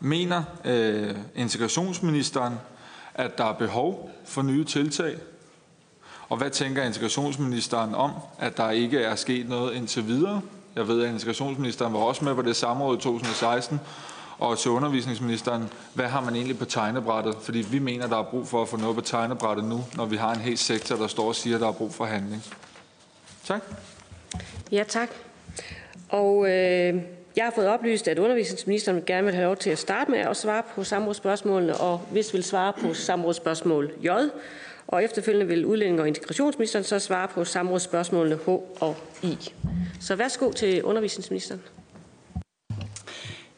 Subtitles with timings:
[0.00, 2.54] Mener øh, integrationsministeren,
[3.14, 5.16] at der er behov for nye tiltag?
[6.28, 10.42] Og hvad tænker integrationsministeren om, at der ikke er sket noget indtil videre?
[10.76, 13.80] Jeg ved, at integrationsministeren var også med på det samråd i 2016.
[14.38, 17.36] Og til undervisningsministeren, hvad har man egentlig på tegnebrættet?
[17.42, 20.16] Fordi vi mener, der er brug for at få noget på tegnebrættet nu, når vi
[20.16, 22.44] har en hel sektor, der står og siger, at der er brug for handling.
[23.44, 23.62] Tak.
[24.72, 25.08] Ja, tak.
[26.08, 27.02] Og øh,
[27.36, 30.36] jeg har fået oplyst, at undervisningsministeren gerne vil have lov til at starte med at
[30.36, 34.08] svare på samrådsspørgsmålene, og hvis vil svare på samrådsspørgsmål J,
[34.86, 38.48] og efterfølgende vil udlænding- og integrationsministeren så svare på samrådsspørgsmålene H
[38.82, 39.38] og I.
[40.00, 41.60] Så værsgo til undervisningsministeren.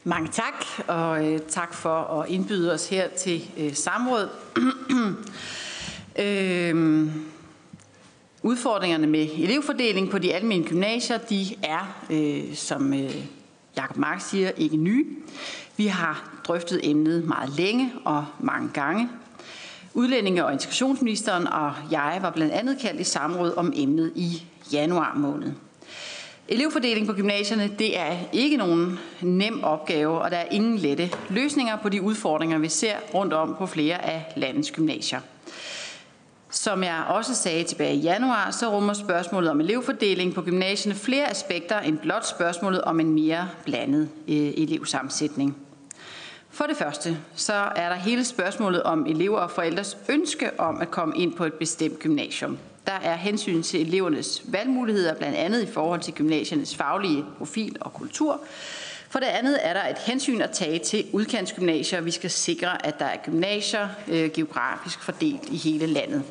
[0.05, 4.29] Mange tak, og øh, tak for at indbyde os her til øh, samråd.
[6.25, 7.11] øhm,
[8.43, 13.25] udfordringerne med elevfordeling på de almindelige gymnasier, de er, øh, som øh,
[13.77, 15.07] Jakob Mark siger, ikke nye.
[15.77, 19.09] Vi har drøftet emnet meget længe og mange gange.
[19.95, 25.15] Udlændinge- og integrationsministeren og jeg var blandt andet kaldt i samråd om emnet i januar
[25.17, 25.53] måned.
[26.49, 31.77] Elevfordeling på gymnasierne, det er ikke nogen nem opgave, og der er ingen lette løsninger
[31.77, 35.21] på de udfordringer, vi ser rundt om på flere af landets gymnasier.
[36.55, 41.31] Som jeg også sagde tilbage i januar, så rummer spørgsmålet om elevfordeling på gymnasierne flere
[41.31, 45.57] aspekter end blot spørgsmålet om en mere blandet øh, elevsammensætning.
[46.51, 50.91] For det første, så er der hele spørgsmålet om elever og forældres ønske om at
[50.91, 52.59] komme ind på et bestemt gymnasium.
[52.87, 57.93] Der er hensyn til elevernes valgmuligheder, blandt andet i forhold til gymnasiernes faglige profil og
[57.93, 58.41] kultur.
[59.09, 62.01] For det andet er der et hensyn at tage til udkantsgymnasier.
[62.01, 66.23] Vi skal sikre, at der er gymnasier øh, geografisk fordelt i hele landet.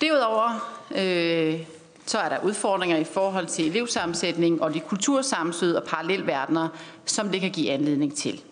[0.00, 1.60] Derudover øh,
[2.06, 6.68] så er der udfordringer i forhold til elevsammensætning og de kultursammenstød og parallelverdener,
[7.04, 8.42] som det kan give anledning til.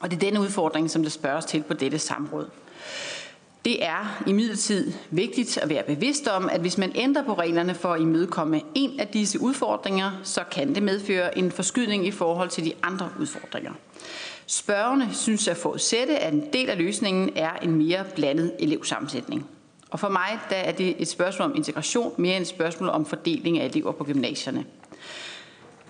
[0.00, 2.48] Og det er denne udfordring, som der spørges til på dette samråd.
[3.64, 7.92] Det er imidlertid vigtigt at være bevidst om, at hvis man ændrer på reglerne for
[7.92, 12.64] at imødekomme en af disse udfordringer, så kan det medføre en forskydning i forhold til
[12.64, 13.72] de andre udfordringer.
[14.46, 19.46] Spørgerne synes at forudsætte, at en del af løsningen er en mere blandet elevsammensætning.
[19.90, 23.06] Og for mig der er det et spørgsmål om integration mere end et spørgsmål om
[23.06, 24.64] fordeling af elever på gymnasierne.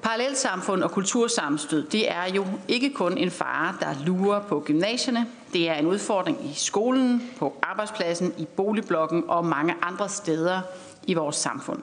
[0.03, 5.27] Parallelsamfund og kultursammenstød, det er jo ikke kun en fare, der lurer på gymnasierne.
[5.53, 10.61] Det er en udfordring i skolen, på arbejdspladsen, i boligblokken og mange andre steder
[11.07, 11.83] i vores samfund.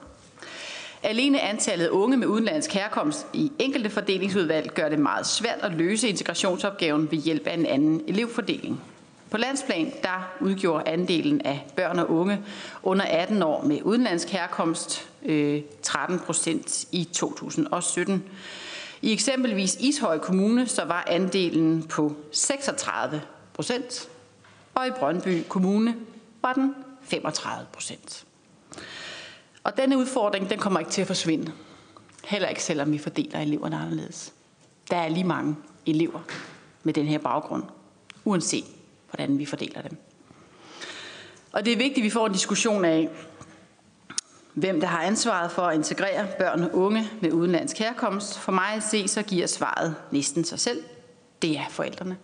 [1.02, 5.72] Alene antallet af unge med udenlandsk herkomst i enkelte fordelingsudvalg gør det meget svært at
[5.72, 8.80] løse integrationsopgaven ved hjælp af en anden elevfordeling.
[9.30, 12.40] På landsplan der udgjorde andelen af børn og unge
[12.82, 18.24] under 18 år med udenlandsk herkomst øh, 13 procent i 2017.
[19.02, 23.22] I eksempelvis Ishøj Kommune så var andelen på 36
[23.54, 24.08] procent,
[24.74, 25.96] og i Brøndby Kommune
[26.42, 28.24] var den 35 procent.
[29.64, 31.52] Og denne udfordring den kommer ikke til at forsvinde.
[32.24, 34.32] Heller ikke selvom vi fordeler eleverne anderledes.
[34.90, 36.20] Der er lige mange elever
[36.82, 37.62] med den her baggrund,
[38.24, 38.64] uanset
[39.16, 39.96] hvordan vi fordeler dem.
[41.52, 43.08] Og det er vigtigt, at vi får en diskussion af,
[44.54, 48.38] hvem der har ansvaret for at integrere børn og unge med udenlandsk herkomst.
[48.38, 50.82] For mig at se, så giver svaret næsten sig selv.
[51.42, 52.16] Det er forældrene.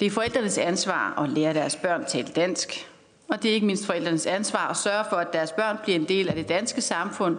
[0.00, 2.88] Det er forældrenes ansvar at lære deres børn tale dansk,
[3.28, 6.08] og det er ikke mindst forældrenes ansvar at sørge for, at deres børn bliver en
[6.08, 7.38] del af det danske samfund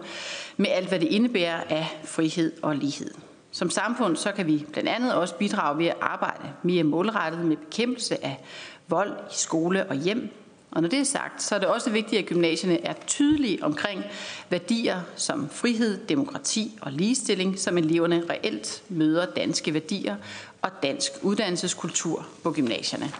[0.56, 3.14] med alt, hvad det indebærer af frihed og lighed.
[3.60, 7.56] Som samfund så kan vi blandt andet også bidrage ved at arbejde mere målrettet med
[7.56, 8.44] bekæmpelse af
[8.88, 10.28] vold i skole og hjem.
[10.70, 14.04] Og når det er sagt, så er det også vigtigt, at gymnasierne er tydelige omkring
[14.50, 20.16] værdier som frihed, demokrati og ligestilling, som eleverne reelt møder danske værdier
[20.62, 23.12] og dansk uddannelseskultur på gymnasierne.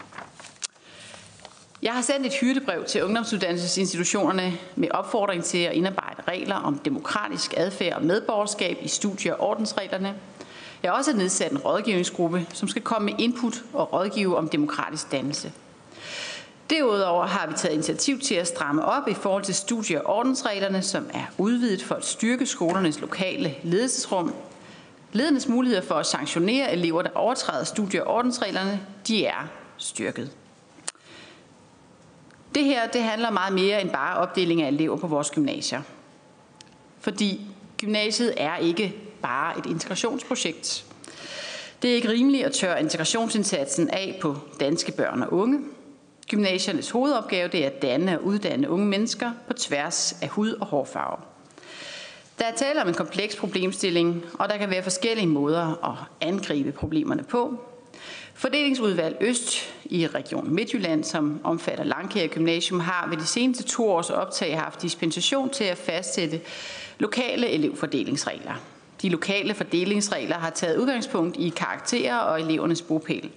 [1.82, 7.54] Jeg har sendt et hyrdebrev til ungdomsuddannelsesinstitutionerne med opfordring til at indarbejde regler om demokratisk
[7.56, 10.14] adfærd og medborgerskab i studie- og ordensreglerne.
[10.82, 15.12] Jeg har også nedsat en rådgivningsgruppe, som skal komme med input og rådgive om demokratisk
[15.12, 15.52] dannelse.
[16.70, 20.82] Derudover har vi taget initiativ til at stramme op i forhold til studie- og ordensreglerne,
[20.82, 24.34] som er udvidet for at styrke skolernes lokale ledelsesrum.
[25.12, 30.30] Ledernes muligheder for at sanktionere elever, der overtræder studie- og ordensreglerne, de er styrket.
[32.54, 35.82] Det her det handler meget mere end bare opdeling af elever på vores gymnasier.
[37.00, 37.40] Fordi
[37.78, 40.84] gymnasiet er ikke bare et integrationsprojekt.
[41.82, 45.60] Det er ikke rimeligt at tørre integrationsindsatsen af på danske børn og unge.
[46.30, 50.66] Gymnasiernes hovedopgave det er at danne og uddanne unge mennesker på tværs af hud og
[50.66, 51.16] hårfarve.
[52.38, 56.72] Der er tale om en kompleks problemstilling, og der kan være forskellige måder at angribe
[56.72, 57.60] problemerne på.
[58.40, 64.10] Fordelingsudvalg Øst i Region Midtjylland, som omfatter Langkær Gymnasium, har ved de seneste to års
[64.10, 66.40] optag haft dispensation til at fastsætte
[66.98, 68.54] lokale elevfordelingsregler.
[69.02, 73.30] De lokale fordelingsregler har taget udgangspunkt i karakterer og elevernes bopæl.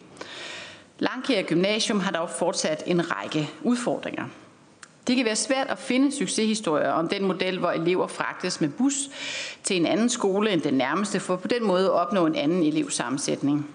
[0.99, 4.25] Langkær Gymnasium har dog fortsat en række udfordringer.
[5.07, 8.93] Det kan være svært at finde succeshistorier om den model, hvor elever fragtes med bus
[9.63, 12.63] til en anden skole end den nærmeste, for på den måde at opnå en anden
[12.63, 13.67] elevsammensætning.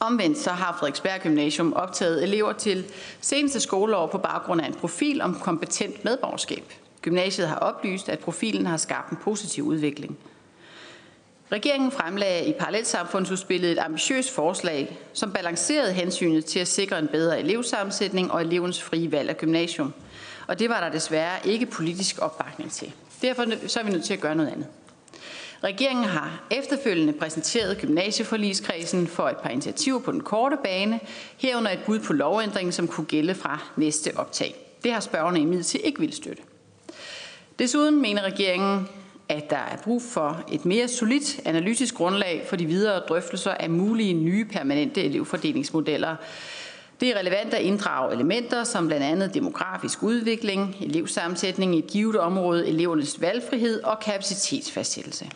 [0.00, 2.84] Omvendt så har Frederiksberg Gymnasium optaget elever til
[3.20, 6.72] seneste skoleår på baggrund af en profil om kompetent medborgerskab.
[7.02, 10.18] Gymnasiet har oplyst, at profilen har skabt en positiv udvikling.
[11.52, 17.40] Regeringen fremlagde i parallelsamfundsudspillet et ambitiøst forslag, som balancerede hensynet til at sikre en bedre
[17.40, 19.94] elevsammensætning og elevens frie valg af gymnasium.
[20.46, 22.92] Og det var der desværre ikke politisk opbakning til.
[23.22, 24.66] Derfor så er vi nødt til at gøre noget andet.
[25.64, 31.00] Regeringen har efterfølgende præsenteret gymnasieforligskredsen for et par initiativer på den korte bane,
[31.36, 34.54] herunder et bud på lovændring, som kunne gælde fra næste optag.
[34.84, 36.42] Det har spørgerne imidlertid ikke vil støtte.
[37.58, 38.88] Desuden mener regeringen,
[39.28, 43.70] at der er brug for et mere solidt analytisk grundlag for de videre drøftelser af
[43.70, 46.16] mulige nye permanente elevfordelingsmodeller.
[47.00, 52.16] Det er relevant at inddrage elementer som blandt andet demografisk udvikling, elevsammensætning i et givet
[52.16, 55.30] område, elevernes valgfrihed og kapacitetsfastsættelse.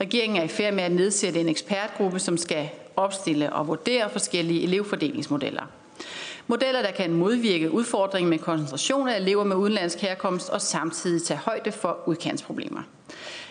[0.00, 4.62] Regeringen er i færd med at nedsætte en ekspertgruppe, som skal opstille og vurdere forskellige
[4.62, 5.62] elevfordelingsmodeller.
[6.46, 11.40] Modeller, der kan modvirke udfordringen med koncentration af elever med udenlandsk herkomst og samtidig tage
[11.44, 12.82] højde for udkantsproblemer.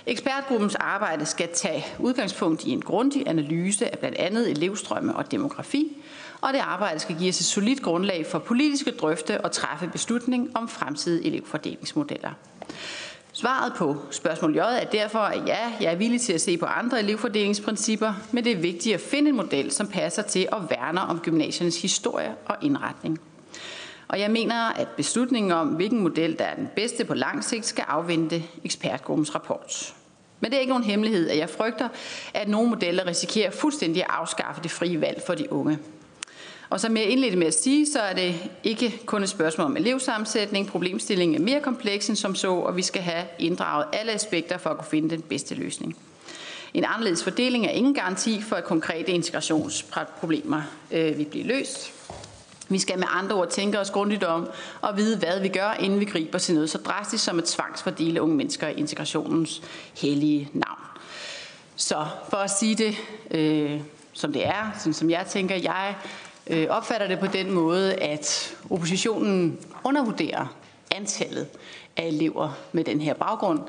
[0.05, 5.97] Ekspertgruppens arbejde skal tage udgangspunkt i en grundig analyse af blandt andet elevstrømme og demografi,
[6.41, 10.57] og det arbejde skal give os et solidt grundlag for politiske drøfte og træffe beslutning
[10.57, 12.31] om fremtidige elevfordelingsmodeller.
[13.35, 16.65] Svaret på spørgsmål J er derfor, at ja, jeg er villig til at se på
[16.65, 21.01] andre elevfordelingsprincipper, men det er vigtigt at finde en model, som passer til at værne
[21.01, 23.19] om gymnasiernes historie og indretning.
[24.07, 27.65] Og jeg mener, at beslutningen om, hvilken model, der er den bedste på lang sigt,
[27.65, 29.94] skal afvente ekspertgruppens rapport.
[30.39, 31.89] Men det er ikke nogen hemmelighed, at jeg frygter,
[32.33, 35.79] at nogle modeller risikerer fuldstændig at afskaffe det frie valg for de unge.
[36.69, 39.77] Og som jeg indledte med at sige, så er det ikke kun et spørgsmål om
[39.77, 40.68] elevsammensætning.
[40.68, 44.69] Problemstillingen er mere kompleks end som så, og vi skal have inddraget alle aspekter for
[44.69, 45.98] at kunne finde den bedste løsning.
[46.74, 50.62] En anderledes fordeling er ingen garanti for, at konkrete integrationsproblemer
[50.92, 51.94] øh, vil blive løst.
[52.69, 54.50] Vi skal med andre ord tænke os grundigt om
[54.81, 58.21] og vide, hvad vi gør, inden vi griber til noget så drastisk som at tvangsfordele
[58.21, 59.62] unge mennesker i integrationens
[59.98, 60.80] hellige navn.
[61.75, 62.95] Så for at sige det,
[63.31, 63.81] øh,
[64.13, 65.95] som det er, sådan som jeg tænker, jeg
[66.47, 70.55] øh, opfatter det på den måde, at oppositionen undervurderer
[70.95, 71.47] antallet
[71.97, 73.59] af elever med den her baggrund,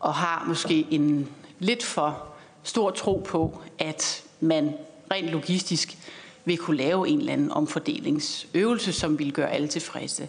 [0.00, 1.28] og har måske en
[1.58, 2.26] lidt for
[2.62, 4.74] stor tro på, at man
[5.10, 5.96] rent logistisk
[6.44, 10.28] vil kunne lave en eller anden omfordelingsøvelse, som vil gøre alle tilfredse.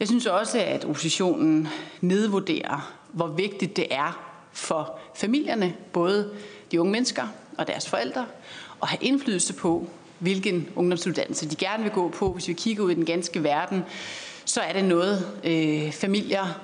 [0.00, 1.68] Jeg synes også, at oppositionen
[2.00, 4.22] nedvurderer, hvor vigtigt det er
[4.52, 6.30] for familierne, både
[6.70, 7.26] de unge mennesker
[7.58, 8.26] og deres forældre,
[8.82, 12.32] at have indflydelse på, hvilken ungdomsuddannelse de gerne vil gå på.
[12.32, 13.84] Hvis vi kigger ud i den ganske verden,
[14.44, 16.60] så er det noget, øh, familier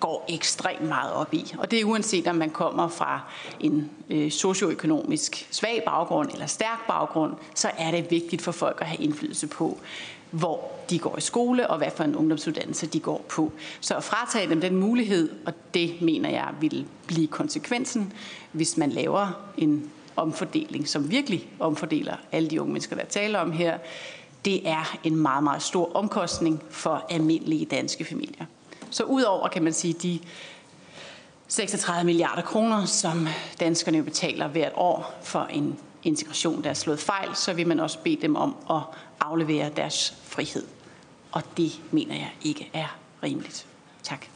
[0.00, 1.54] går ekstremt meget op i.
[1.58, 3.20] Og det er uanset om man kommer fra
[3.60, 8.86] en øh, socioøkonomisk svag baggrund eller stærk baggrund, så er det vigtigt for folk at
[8.86, 9.78] have indflydelse på,
[10.30, 13.52] hvor de går i skole og hvad for en ungdomsuddannelse de går på.
[13.80, 18.12] Så at fratage dem den mulighed, og det mener jeg vil blive konsekvensen,
[18.52, 23.52] hvis man laver en omfordeling, som virkelig omfordeler alle de unge mennesker, der taler om
[23.52, 23.78] her,
[24.44, 28.44] det er en meget, meget stor omkostning for almindelige danske familier.
[28.90, 30.18] Så udover, kan man sige, de
[31.48, 33.28] 36 milliarder kroner, som
[33.60, 37.98] danskerne betaler hvert år for en integration, der er slået fejl, så vil man også
[37.98, 38.80] bede dem om at
[39.20, 40.66] aflevere deres frihed.
[41.32, 43.66] Og det mener jeg ikke er rimeligt.
[44.02, 44.26] Tak.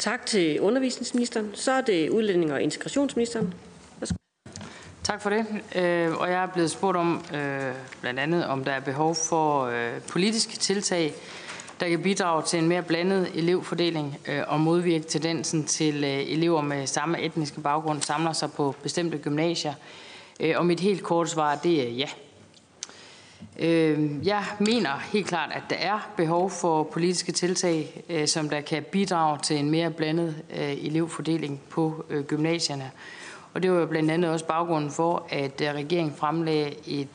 [0.00, 1.50] Tak til undervisningsministeren.
[1.54, 3.54] Så er det udlænding og integrationsministeren.
[5.02, 5.46] Tak for det.
[5.76, 9.64] Øh, og jeg er blevet spurgt om, øh, blandt andet, om der er behov for
[9.64, 11.14] øh, politiske tiltag,
[11.80, 17.20] der kan bidrage til en mere blandet elevfordeling og modvirke tendensen til elever med samme
[17.20, 19.74] etniske baggrund samler sig på bestemte gymnasier.
[20.56, 22.08] Og mit helt korte svar, det er ja.
[23.58, 28.60] Øh, jeg mener helt klart, at der er behov for politiske tiltag, øh, som der
[28.60, 32.90] kan bidrage til en mere blandet øh, elevfordeling på øh, gymnasierne.
[33.54, 37.08] Og det var jo blandt andet også baggrunden for, at regeringen fremlagde et,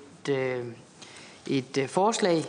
[1.47, 2.45] et forslag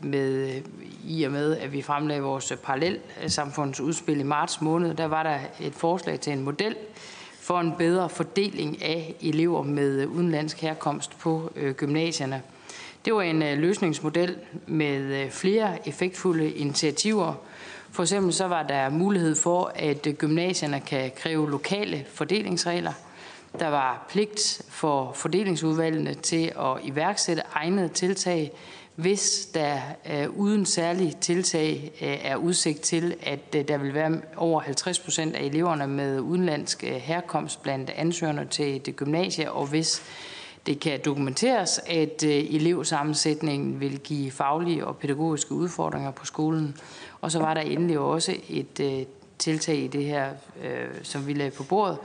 [0.00, 0.60] med,
[1.04, 4.94] i og med, at vi fremlagde vores parallelsamfundsudspil i marts måned.
[4.94, 6.76] Der var der et forslag til en model
[7.40, 12.42] for en bedre fordeling af elever med udenlandsk herkomst på gymnasierne.
[13.04, 17.34] Det var en øh, løsningsmodel med øh, flere effektfulde initiativer.
[17.90, 22.92] For eksempel så var der mulighed for, at øh, gymnasierne kan kræve lokale fordelingsregler–
[23.58, 28.52] der var pligt for fordelingsudvalgene til at iværksætte egnede tiltag,
[28.94, 29.78] hvis der
[30.12, 34.98] øh, uden særlige tiltag øh, er udsigt til, at øh, der vil være over 50
[34.98, 40.02] procent af eleverne med udenlandsk herkomst blandt ansøgerne til det gymnasie, og hvis
[40.66, 46.76] det kan dokumenteres, at øh, elevsammensætningen vil give faglige og pædagogiske udfordringer på skolen.
[47.20, 49.06] Og så var der endelig også et øh,
[49.38, 50.30] tiltag i det her,
[50.64, 51.98] øh, som vi lagde på bordet,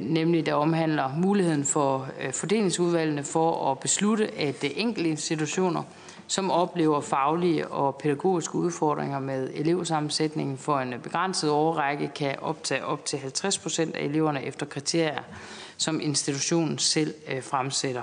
[0.00, 5.82] nemlig der omhandler muligheden for fordelingsudvalgene for at beslutte, at enkelte institutioner,
[6.26, 13.04] som oplever faglige og pædagogiske udfordringer med elevsammensætningen for en begrænset årrække, kan optage op
[13.04, 15.22] til 50 procent af eleverne efter kriterier,
[15.78, 18.02] som institutionen selv øh, fremsætter.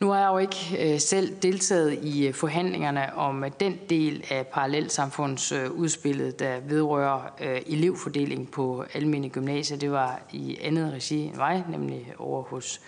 [0.00, 4.46] Nu har jeg jo ikke øh, selv deltaget i øh, forhandlingerne om den del af
[4.46, 7.20] parallelsamfundsudspillet, der vedrører
[7.66, 9.78] elevfordeling på almindelige gymnasier.
[9.78, 12.80] Det var i andet regi end mig, nemlig over hos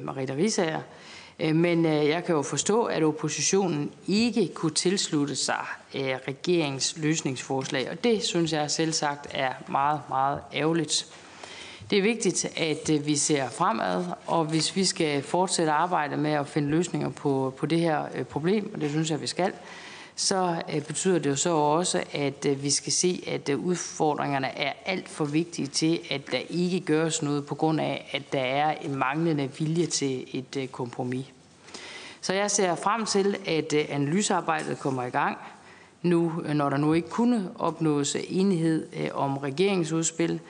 [0.00, 0.80] Marita Risager.
[1.38, 8.22] Men jeg kan jo forstå, at oppositionen ikke kunne tilslutte sig regeringens løsningsforslag, og det
[8.22, 11.06] synes jeg selv sagt er meget, meget ærgerligt.
[11.90, 16.30] Det er vigtigt, at øh, vi ser fremad, og hvis vi skal fortsætte arbejde med
[16.30, 19.52] at finde løsninger på, på det her øh, problem, og det synes jeg, vi skal,
[20.16, 25.08] så øh, betyder det jo så også, at vi skal se, at udfordringerne er alt
[25.08, 28.96] for vigtige til, at der ikke gøres noget på grund af, at der er en
[28.96, 31.26] manglende vilje til et kompromis.
[32.20, 35.38] Så jeg ser frem til, at analysearbejdet kommer i gang
[36.02, 40.40] nu, når der nu ikke kunne opnås enighed om regeringsudspil, udspil,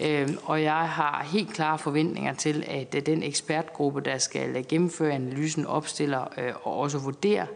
[0.00, 4.64] Øhm, og jeg har helt klare forventninger til, at øh, den ekspertgruppe, der skal øh,
[4.68, 7.46] gennemføre analysen, opstiller øh, og også vurderer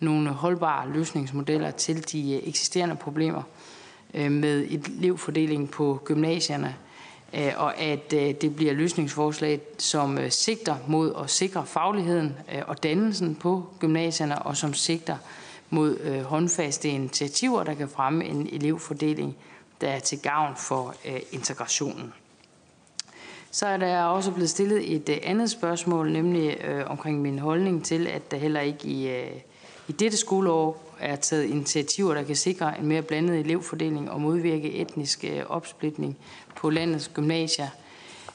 [0.00, 3.42] nogle holdbare løsningsmodeller til de eksisterende problemer
[4.14, 4.66] med
[4.98, 6.76] elevfordeling på gymnasierne,
[7.56, 14.38] og at det bliver løsningsforslag, som sigter mod at sikre fagligheden og dannelsen på gymnasierne,
[14.38, 15.16] og som sigter
[15.70, 19.36] mod håndfaste initiativer, der kan fremme en elevfordeling
[19.80, 22.12] der er til gavn for øh, integrationen.
[23.50, 27.84] Så er der også blevet stillet et øh, andet spørgsmål, nemlig øh, omkring min holdning
[27.84, 29.30] til, at der heller ikke i, øh,
[29.88, 34.72] i dette skoleår er taget initiativer, der kan sikre en mere blandet elevfordeling og modvirke
[34.72, 36.18] etnisk øh, opsplitning
[36.56, 37.68] på landets gymnasier.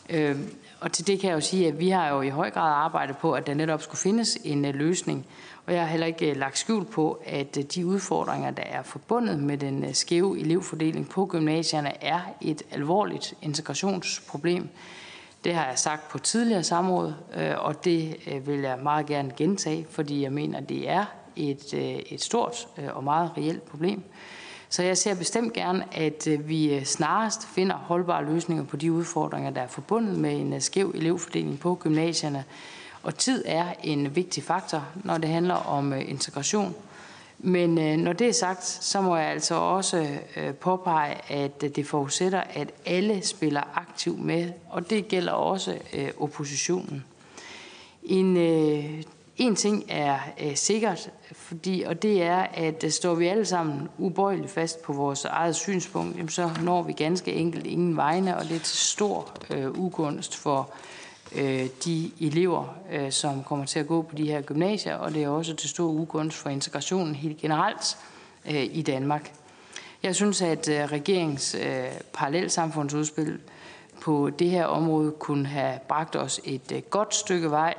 [0.09, 0.35] Øh,
[0.79, 3.17] og til det kan jeg jo sige, at vi har jo i høj grad arbejdet
[3.17, 5.25] på, at der netop skulle findes en øh, løsning.
[5.65, 8.84] Og jeg har heller ikke øh, lagt skjul på, at øh, de udfordringer, der er
[8.84, 14.70] forbundet med den øh, skæve elevfordeling på gymnasierne, er et alvorligt integrationsproblem.
[15.43, 17.13] Det har jeg sagt på tidligere samråd,
[17.58, 18.15] og det
[18.46, 21.05] vil jeg meget gerne gentage, fordi jeg mener, det er
[21.36, 21.74] et,
[22.13, 24.03] et stort og meget reelt problem.
[24.70, 29.62] Så jeg ser bestemt gerne, at vi snarest finder holdbare løsninger på de udfordringer, der
[29.62, 32.43] er forbundet med en skæv elevfordeling på gymnasierne.
[33.03, 36.75] Og tid er en vigtig faktor, når det handler om øh, integration.
[37.39, 40.07] Men øh, når det er sagt, så må jeg altså også
[40.38, 45.77] øh, påpege, at det forudsætter, at alle spiller aktivt med, og det gælder også
[46.19, 47.05] oppositionen.
[48.03, 49.05] En
[49.38, 50.19] en ting er
[50.55, 55.55] sikkert, fordi, og det er, at står vi alle sammen ubøjeligt fast på vores eget
[55.55, 59.33] synspunkt, jamen, så når vi ganske enkelt ingen vegne, og det er til stor
[59.75, 60.69] ugunst for
[61.36, 65.24] øh, de elever, øh, som kommer til at gå på de her gymnasier, og det
[65.24, 67.98] er også til stor ugunst for integrationen helt generelt
[68.46, 69.34] øh, i Danmark.
[70.04, 73.40] Jeg synes, at øh, regeringens øh, parallelsamfundsudspil
[74.02, 77.74] på det her område kunne have bragt os et øh, godt stykke vej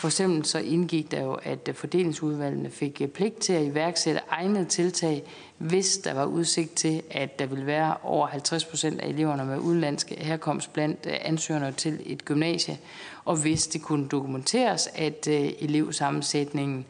[0.00, 4.64] for eksempel så indgik der jo, at fordelingsudvalgene fik eh, pligt til at iværksætte egnede
[4.64, 5.22] tiltag,
[5.58, 9.58] hvis der var udsigt til, at der ville være over 50 procent af eleverne med
[9.58, 12.78] udenlandske herkomst blandt eh, ansøgerne til et gymnasie,
[13.24, 16.86] og hvis det kunne dokumenteres, at eh, elevsammensætningen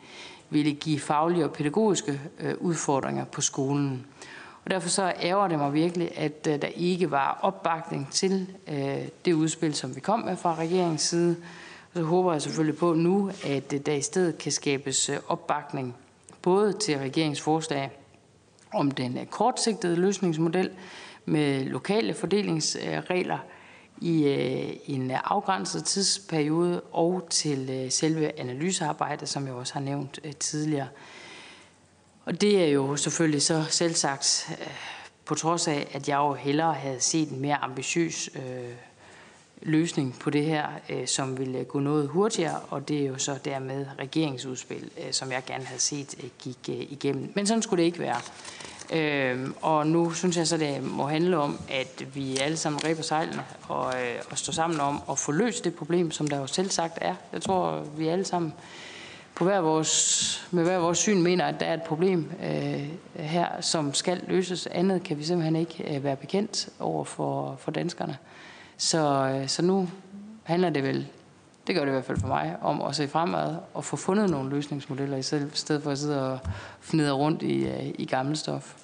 [0.50, 2.20] ville give faglige og pædagogiske
[2.60, 4.06] udfordringer på skolen.
[4.64, 8.46] Og derfor så ærger det mig virkelig, at der ikke var opbakning til
[9.24, 11.36] det udspil, som vi kom med fra regeringens side,
[11.94, 15.96] så håber jeg selvfølgelig på nu, at der i stedet kan skabes øh, opbakning
[16.42, 17.90] både til regeringsforslag
[18.72, 20.70] om den øh, kortsigtede løsningsmodel
[21.24, 23.38] med lokale fordelingsregler
[24.00, 30.88] i øh, en afgrænset tidsperiode og til selve analysearbejdet, som jeg også har nævnt tidligere.
[32.24, 34.50] Og det er jo selvfølgelig så selvsagt
[35.24, 38.74] på trods af, at jeg jo hellere havde set en mere ambitiøs øh,
[39.62, 43.18] løsning på det her, øh, som ville øh, gå noget hurtigere, og det er jo
[43.18, 47.32] så dermed regeringsudspil, øh, som jeg gerne havde set gik igennem.
[47.34, 48.20] Men sådan skulle det ikke være.
[48.92, 53.02] Øh, og nu synes jeg så, det må handle om, at vi alle sammen ræber
[53.02, 56.46] sejlene og, øh, og står sammen om at få løst det problem, som der jo
[56.46, 57.14] selv sagt er.
[57.32, 58.52] Jeg tror, vi alle sammen
[59.34, 63.60] på hver vores, med hver vores syn mener, at der er et problem øh, her,
[63.60, 64.66] som skal løses.
[64.66, 68.16] Andet kan vi simpelthen ikke øh, være bekendt over for, for danskerne.
[68.80, 69.88] Så, øh, så nu
[70.42, 71.06] handler det vel,
[71.66, 74.30] det gør det i hvert fald for mig, om at se fremad og få fundet
[74.30, 75.22] nogle løsningsmodeller i
[75.54, 76.38] stedet for at sidde og
[76.80, 78.74] fnide rundt i, øh, i gammel stof.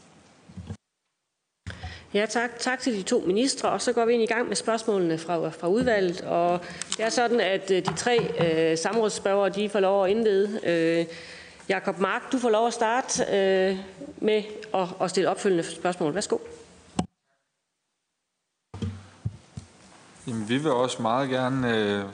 [2.14, 2.50] Ja, tak.
[2.58, 3.68] Tak til de to ministre.
[3.68, 6.20] Og så går vi ind i gang med spørgsmålene fra, fra udvalget.
[6.20, 6.60] Og
[6.96, 8.18] det er sådan, at øh, de tre
[8.72, 10.60] øh, samrådsspørgere, de får lov at indlede.
[10.64, 11.06] Øh,
[11.68, 13.78] Jakob Mark, du får lov at starte øh,
[14.18, 14.42] med
[14.74, 16.14] at, at stille opfølgende spørgsmål.
[16.14, 16.36] Værsgo.
[20.26, 22.04] Jamen, vi vil også meget gerne øh,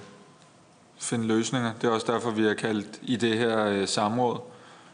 [0.98, 1.72] finde løsninger.
[1.82, 4.40] Det er også derfor, vi har kaldt i det her øh, samråd.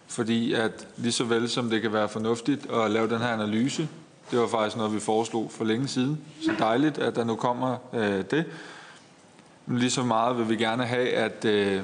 [0.07, 3.89] Fordi at lige så vel som det kan være fornuftigt at lave den her analyse,
[4.31, 6.21] det var faktisk noget, vi foreslog for længe siden.
[6.43, 8.45] Så dejligt, at der nu kommer øh, det.
[9.67, 11.83] Men lige så meget vil vi gerne have, at øh,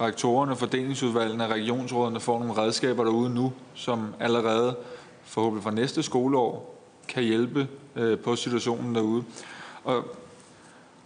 [0.00, 4.76] rektorerne, fordelingsudvalgene og regionsrådene får nogle redskaber derude nu, som allerede
[5.24, 9.24] forhåbentlig fra næste skoleår kan hjælpe øh, på situationen derude.
[9.84, 10.04] Og,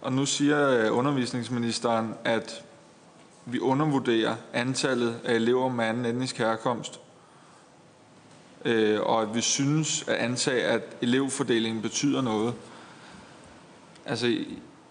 [0.03, 2.63] og nu siger øh, undervisningsministeren, at
[3.45, 6.99] vi undervurderer antallet af elever med anden etnisk herkomst
[8.65, 12.53] øh, og at vi synes at antage, at elevfordelingen betyder noget.
[14.05, 14.35] Altså,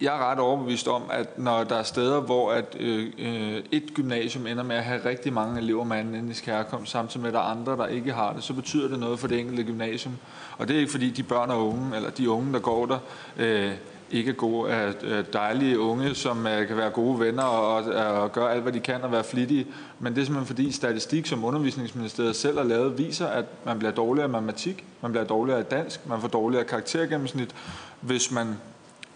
[0.01, 3.93] jeg er ret overbevist om, at når der er steder, hvor at, øh, øh, et
[3.93, 7.33] gymnasium ender med at have rigtig mange elever med anden etnisk herkomst, samtidig med at
[7.33, 10.17] der er andre, der ikke har det, så betyder det noget for det enkelte gymnasium.
[10.57, 12.99] Og det er ikke fordi de børn og unge, eller de unge, der går der,
[13.37, 13.71] øh,
[14.13, 17.83] ikke gode, er dejlige unge, som øh, kan være gode venner og,
[18.21, 19.67] og gøre alt, hvad de kan og være flittige.
[19.99, 23.91] Men det er simpelthen fordi statistik, som undervisningsministeriet selv har lavet, viser, at man bliver
[23.91, 27.55] dårligere i matematik, man bliver dårligere i dansk, man får dårligere karaktergennemsnit,
[28.01, 28.57] hvis man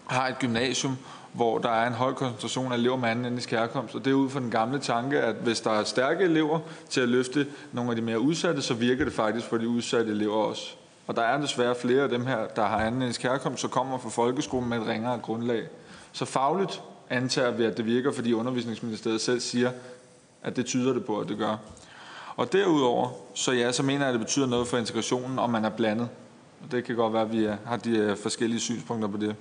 [0.08, 0.98] har et gymnasium,
[1.34, 3.96] hvor der er en høj koncentration af elever med anden etnisk herkomst.
[3.96, 7.02] Og det er ud fra den gamle tanke, at hvis der er stærke elever til
[7.02, 10.36] at løfte nogle af de mere udsatte, så virker det faktisk for de udsatte elever
[10.36, 10.76] også.
[11.08, 13.98] Og der er desværre flere af dem her, der har anden etnisk herkomst, så kommer
[13.98, 15.68] fra folkeskolen med et ringere grundlag.
[16.12, 19.72] Så fagligt antager vi, at det virker, fordi undervisningsministeriet selv siger,
[20.44, 21.58] at det tyder det på, at det gør.
[22.36, 25.66] Og derudover, så ja, så mener jeg, at det betyder noget for integrationen, om man
[25.66, 26.10] er blandet.
[26.64, 29.36] Og det kan godt være, at vi har de øh, forskellige synspunkter på det.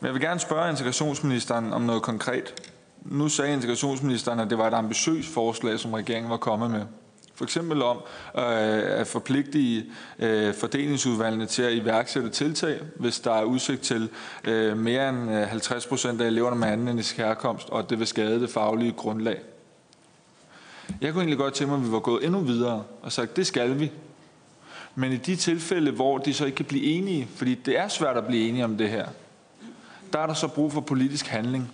[0.00, 2.72] Men jeg vil gerne spørge integrationsministeren om noget konkret.
[3.02, 6.82] Nu sagde integrationsministeren, at det var et ambitiøst forslag, som regeringen var kommet med.
[7.34, 7.96] For eksempel om
[8.36, 9.84] øh, at forpligtige
[10.18, 14.08] øh, fordelingsudvalgene til at iværksætte tiltag, hvis der er udsigt til
[14.44, 18.06] øh, mere end øh, 50 procent af eleverne med anden etnisk herkomst, og det vil
[18.06, 19.40] skade det faglige grundlag.
[21.00, 23.46] Jeg kunne egentlig godt tænke mig, at vi var gået endnu videre og sagt, det
[23.46, 23.92] skal vi.
[24.94, 28.16] Men i de tilfælde, hvor de så ikke kan blive enige, fordi det er svært
[28.16, 29.06] at blive enige om det her,
[30.12, 31.72] der er der så brug for politisk handling.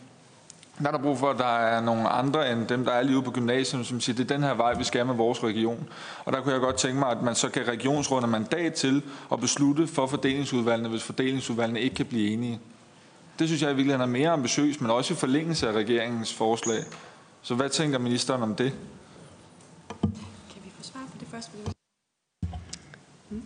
[0.78, 3.16] Der er der brug for, at der er nogle andre end dem, der er lige
[3.16, 5.88] ude på gymnasiet, som siger, det er den her vej, vi skal med vores region.
[6.24, 9.40] Og der kunne jeg godt tænke mig, at man så kan regionsrådene mandat til at
[9.40, 12.60] beslutte for fordelingsudvalgene, hvis fordelingsudvalgene ikke kan blive enige.
[13.38, 16.78] Det synes jeg i virkeligheden er mere ambitiøst, men også i forlængelse af regeringens forslag.
[17.42, 18.72] Så hvad tænker ministeren om det?
[20.50, 21.50] Kan vi få svar på det første?
[23.28, 23.42] Hmm?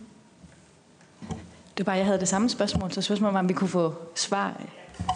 [1.77, 3.95] Det var bare, jeg havde det samme spørgsmål, så spørgsmålet var, om vi kunne få
[4.15, 4.61] svar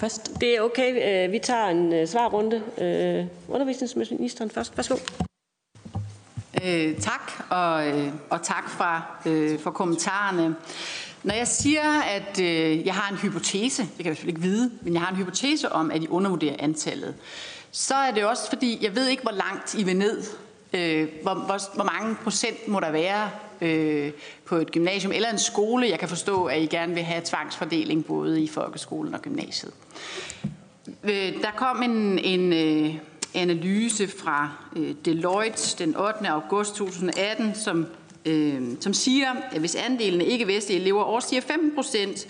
[0.01, 0.40] først?
[0.40, 1.27] Det er okay.
[1.27, 2.62] Øh, vi tager en øh, svarrunde.
[2.79, 4.77] Øh, undervisningsministeren først.
[4.77, 4.96] Værsgo.
[6.64, 7.85] Øh, tak, og,
[8.31, 10.57] og tak fra, øh, for kommentarerne.
[11.22, 14.70] Når jeg siger, at øh, jeg har en hypotese, det kan jeg selvfølgelig ikke vide,
[14.83, 17.14] men jeg har en hypotese om, at I undervurderer antallet,
[17.70, 20.22] så er det også fordi, jeg ved ikke, hvor langt I vil ned.
[20.72, 24.12] Øh, hvor, hvor, hvor mange procent må der være øh,
[24.44, 25.88] på et gymnasium eller en skole.
[25.88, 29.72] Jeg kan forstå, at I gerne vil have tvangsfordeling både i folkeskolen og gymnasiet.
[31.05, 32.94] Øh, der kom en, en øh,
[33.35, 36.29] analyse fra øh, Deloitte den 8.
[36.29, 37.87] august 2018, som
[38.27, 42.27] øh, som siger, at hvis andelen af ikke-vestlige elever overstiger 15 procent,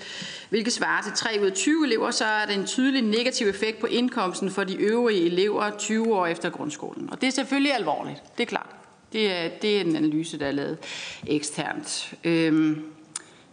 [0.49, 3.79] hvilket svarer til 3 ud af 20 elever, så er der en tydelig negativ effekt
[3.79, 7.09] på indkomsten for de øvrige elever 20 år efter grundskolen.
[7.13, 8.71] Og det er selvfølgelig alvorligt, det er klart.
[9.13, 10.79] Det er, det er en analyse, der er lavet
[11.27, 12.15] eksternt.
[12.25, 12.85] Øhm,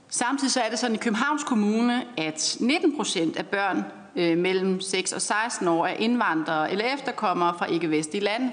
[0.09, 3.83] samtidig så er det sådan i Københavns Kommune, at 19 procent af børn
[4.15, 8.51] øh, mellem 6 og 16 år er indvandrere eller efterkommere fra ikke-vestlige lande.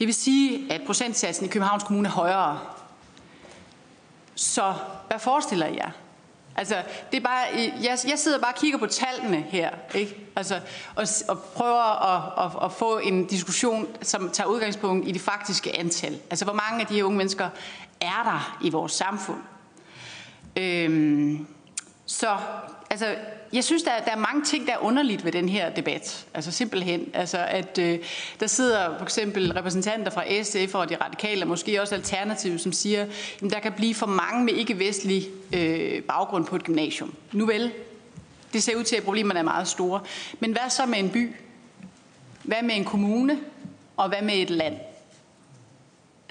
[0.00, 2.60] Det vil sige, at procentsatsen i Københavns Kommune er højere.
[4.34, 4.74] Så
[5.08, 5.90] hvad forestiller I jer?
[6.56, 7.46] Altså, det er bare,
[7.82, 10.16] jeg, jeg sidder bare og kigger på tallene her, ikke?
[10.36, 10.60] Altså,
[10.94, 15.78] og, og prøver at, at, at få en diskussion, som tager udgangspunkt i det faktiske
[15.78, 16.18] antal.
[16.30, 17.48] Altså, hvor mange af de her unge mennesker
[18.00, 19.40] er der i vores samfund?
[20.56, 21.46] Øhm,
[22.10, 22.36] så
[22.90, 23.14] altså,
[23.52, 26.26] jeg synes, der der er mange ting, der er underligt ved den her debat.
[26.34, 27.98] Altså simpelthen, altså at øh,
[28.40, 32.72] der sidder for eksempel repræsentanter fra SF og de radikale, og måske også alternative, som
[32.72, 37.14] siger, at der kan blive for mange med ikke-vestlig øh, baggrund på et gymnasium.
[37.32, 37.72] Nu vel,
[38.52, 40.00] det ser ud til, at problemerne er meget store.
[40.40, 41.34] Men hvad så med en by?
[42.42, 43.40] Hvad med en kommune?
[43.96, 44.76] Og hvad med et land?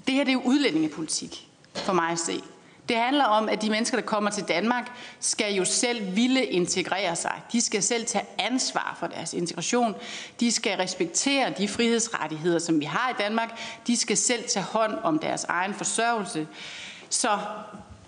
[0.07, 2.41] Det her det er jo udlændingepolitik, for mig at se.
[2.89, 7.15] Det handler om, at de mennesker, der kommer til Danmark, skal jo selv ville integrere
[7.15, 7.41] sig.
[7.51, 9.95] De skal selv tage ansvar for deres integration.
[10.39, 13.59] De skal respektere de frihedsrettigheder, som vi har i Danmark.
[13.87, 16.47] De skal selv tage hånd om deres egen forsørgelse.
[17.09, 17.29] Så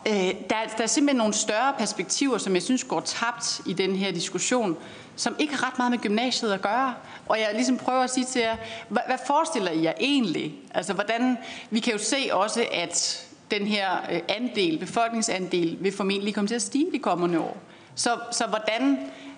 [0.07, 0.13] øh,
[0.49, 4.11] der, der er simpelthen nogle større perspektiver, som jeg synes går tabt i den her
[4.11, 4.77] diskussion,
[5.15, 6.93] som ikke har ret meget med gymnasiet at gøre.
[7.27, 8.57] Og jeg ligesom prøver at sige til jer,
[8.89, 10.53] hvad, hvad forestiller I jer egentlig?
[10.73, 11.37] Altså, hvordan,
[11.69, 16.55] vi kan jo se også, at den her øh, andel, befolkningsandel, vil formentlig komme til
[16.55, 17.57] at stige de kommende år.
[17.95, 18.97] Så, så hvordan,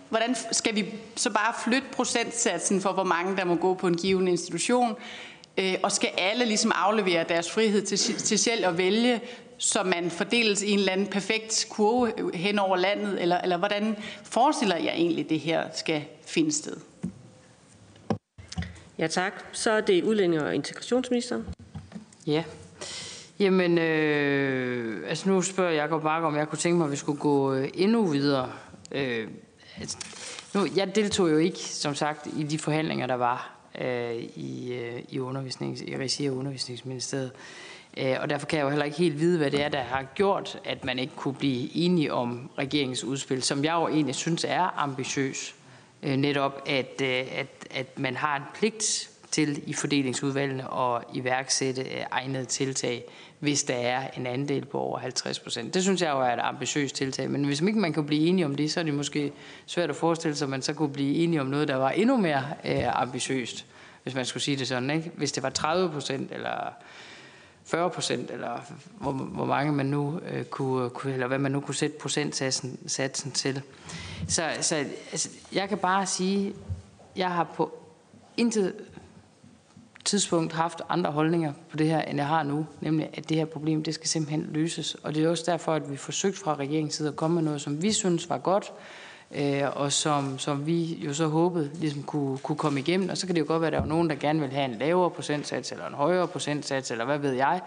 [0.09, 3.97] hvordan skal vi så bare flytte procentsatsen for, hvor mange der må gå på en
[3.97, 4.95] given institution?
[5.57, 9.21] Øh, og skal alle ligesom aflevere deres frihed til, til selv at vælge,
[9.57, 13.21] så man fordeles i en eller anden perfekt kurve hen over landet?
[13.21, 16.77] Eller, eller hvordan forestiller jeg egentlig, det her skal finde sted?
[18.97, 19.33] Ja tak.
[19.51, 21.45] Så er det udlænding- og integrationsministeren.
[22.27, 22.43] Ja.
[23.39, 27.19] Jamen, øh, altså nu spørger Jacob Mark, om jeg kunne tænke mig, at vi skulle
[27.19, 28.51] gå øh, endnu videre.
[28.91, 29.27] Øh,
[29.79, 29.97] altså,
[30.53, 35.01] nu, jeg deltog jo ikke, som sagt, i de forhandlinger, der var øh, i, øh,
[35.09, 37.31] i, undervisnings, i regi af undervisningsministeriet.
[37.97, 40.03] Øh, og derfor kan jeg jo heller ikke helt vide, hvad det er, der har
[40.15, 44.45] gjort, at man ikke kunne blive enige om regeringens udspil, som jeg jo egentlig synes
[44.47, 45.55] er ambitiøs.
[46.03, 51.81] Øh, netop, at, øh, at, at man har en pligt til i fordelingsudvalgene at iværksætte
[51.81, 53.03] øh, egnede tiltag,
[53.39, 55.73] hvis der er en andel på over 50 procent.
[55.73, 58.45] Det synes jeg jo er et ambitiøst tiltag, men hvis ikke man kan blive enige
[58.45, 59.31] om det, så er det måske
[59.65, 62.17] svært at forestille sig, at man så kunne blive enige om noget, der var endnu
[62.17, 63.65] mere øh, ambitiøst,
[64.03, 64.89] hvis man skulle sige det sådan.
[64.89, 65.11] Ikke?
[65.15, 66.73] Hvis det var 30 procent eller
[67.65, 68.59] 40 procent, eller
[68.99, 72.79] hvor, hvor mange man nu øh, kunne, kunne, eller hvad man nu kunne sætte procentsatsen
[72.87, 73.61] satsen til.
[74.27, 74.75] Så, så
[75.11, 76.53] altså, jeg kan bare sige,
[77.15, 77.71] jeg har på
[78.37, 78.73] intet
[80.03, 83.45] tidspunkt haft andre holdninger på det her, end jeg har nu, nemlig at det her
[83.45, 84.95] problem, det skal simpelthen løses.
[84.95, 87.61] Og det er også derfor, at vi forsøgt fra regeringens side at komme med noget,
[87.61, 88.73] som vi synes var godt,
[89.35, 93.09] øh, og som, som vi jo så håbede ligesom kunne, kunne komme igennem.
[93.09, 94.65] Og så kan det jo godt være, at der er nogen, der gerne vil have
[94.65, 97.61] en lavere procentsats, eller en højere procentsats, eller hvad ved jeg.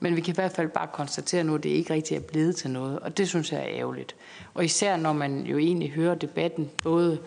[0.00, 2.56] Men vi kan i hvert fald bare konstatere nu, at det ikke rigtig er blevet
[2.56, 4.16] til noget, og det synes jeg er ærgerligt.
[4.54, 7.18] Og især når man jo egentlig hører debatten, både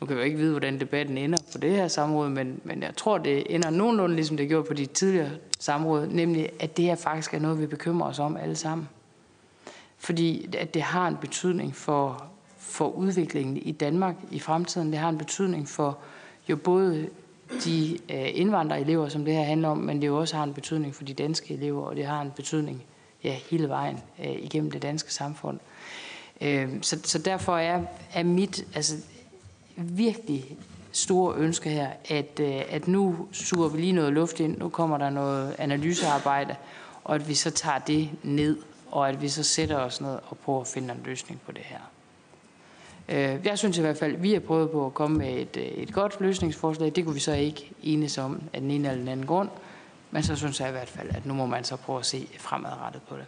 [0.00, 2.82] nu kan vi jo ikke vide, hvordan debatten ender på det her samråd, men, men
[2.82, 6.84] jeg tror, det ender nogenlunde, ligesom det gjorde på de tidligere samråd, nemlig at det
[6.84, 8.88] her faktisk er noget, vi bekymrer os om alle sammen.
[9.98, 12.24] Fordi at det har en betydning for,
[12.58, 14.90] for udviklingen i Danmark i fremtiden.
[14.90, 15.98] Det har en betydning for
[16.48, 17.08] jo både
[17.64, 20.94] de øh, indvandrerelever, som det her handler om, men det jo også har en betydning
[20.94, 22.84] for de danske elever, og det har en betydning
[23.24, 25.58] ja, hele vejen øh, igennem det danske samfund.
[26.40, 27.82] Øh, så, så derfor er,
[28.12, 28.96] er mit, altså
[29.78, 30.56] virkelig
[30.92, 34.98] store ønske her, at, øh, at nu suger vi lige noget luft ind, nu kommer
[34.98, 36.56] der noget analysearbejde,
[37.04, 38.58] og at vi så tager det ned,
[38.90, 41.62] og at vi så sætter os ned og prøver at finde en løsning på det
[41.64, 41.80] her.
[43.08, 45.56] Øh, jeg synes i hvert fald, at vi har prøvet på at komme med et,
[45.56, 46.92] øh, et godt løsningsforslag.
[46.96, 49.48] Det kunne vi så ikke enes om af den ene eller den anden grund.
[50.10, 52.28] Men så synes jeg i hvert fald, at nu må man så prøve at se
[52.38, 53.24] fremadrettet på det.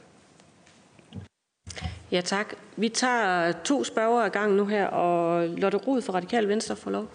[2.12, 2.54] Ja, tak.
[2.76, 6.90] Vi tager to spørgere af gang nu her, og Lotte Rud fra Radikal Venstre får
[6.90, 7.06] lov.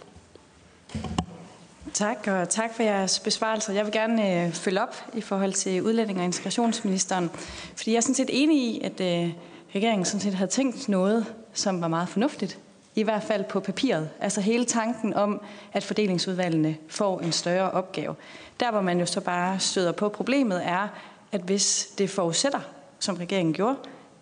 [1.94, 3.72] Tak, og tak for jeres besvarelse.
[3.72, 7.30] Jeg vil gerne øh, følge op i forhold til udlænding- og integrationsministeren,
[7.76, 9.34] fordi jeg er sådan set enig i, at øh,
[9.76, 12.60] regeringen sådan set havde tænkt noget, som var meget fornuftigt,
[12.96, 14.10] i hvert fald på papiret.
[14.20, 15.42] Altså hele tanken om,
[15.74, 18.16] at fordelingsudvalgene får en større opgave.
[18.60, 20.88] Der, hvor man jo så bare støder på problemet, er,
[21.32, 22.60] at hvis det forudsætter,
[23.00, 23.76] som regeringen gjorde,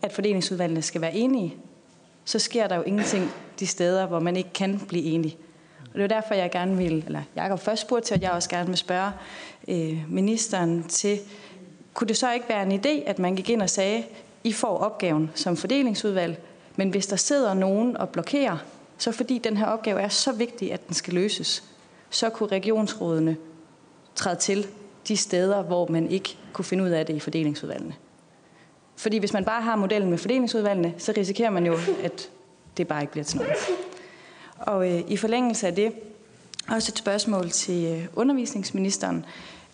[0.03, 1.55] at fordelingsudvalgene skal være enige,
[2.25, 5.37] så sker der jo ingenting de steder, hvor man ikke kan blive enige.
[5.93, 8.49] Og det er derfor, jeg gerne vil, eller Jacob først spurgte til, at jeg også
[8.49, 9.11] gerne vil spørge
[9.67, 11.19] øh, ministeren til,
[11.93, 14.03] kunne det så ikke være en idé, at man gik ind og sagde,
[14.43, 16.41] I får opgaven som fordelingsudvalg,
[16.75, 18.57] men hvis der sidder nogen og blokerer,
[18.97, 21.63] så fordi den her opgave er så vigtig, at den skal løses,
[22.09, 23.37] så kunne regionsrådene
[24.15, 24.67] træde til
[25.07, 27.95] de steder, hvor man ikke kunne finde ud af det i fordelingsudvalgene.
[28.95, 32.29] Fordi hvis man bare har modellen med fordelingsudvalgene, så risikerer man jo, at
[32.77, 33.53] det bare ikke bliver til noget.
[34.59, 35.93] Og øh, i forlængelse af det,
[36.69, 39.25] også et spørgsmål til øh, undervisningsministeren,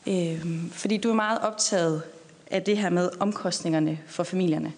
[0.08, 2.04] øh, fordi du er meget optaget
[2.52, 4.74] af det her med omkostningerne for familierne.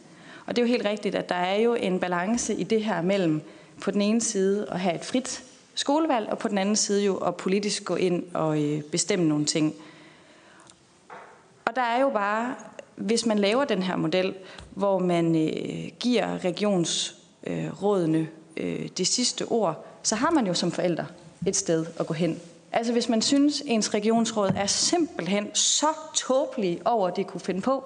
[0.46, 3.02] Og det er jo helt rigtigt, at der er jo en balance i det her
[3.02, 3.42] mellem
[3.82, 5.44] på den ene side at have et frit
[5.76, 9.46] skolevalg, og på den anden side jo at politisk gå ind og øh, bestemme nogle
[9.46, 9.74] ting.
[11.66, 12.56] Og der er jo bare,
[12.96, 14.34] hvis man laver den her model,
[14.70, 18.28] hvor man øh, giver regionsrådene
[18.58, 21.06] øh, det sidste ord, så har man jo som forældre
[21.48, 22.40] et sted at gå hen.
[22.72, 27.62] Altså hvis man synes, ens regionsråd er simpelthen så tåbelig over, at de kunne finde
[27.62, 27.84] på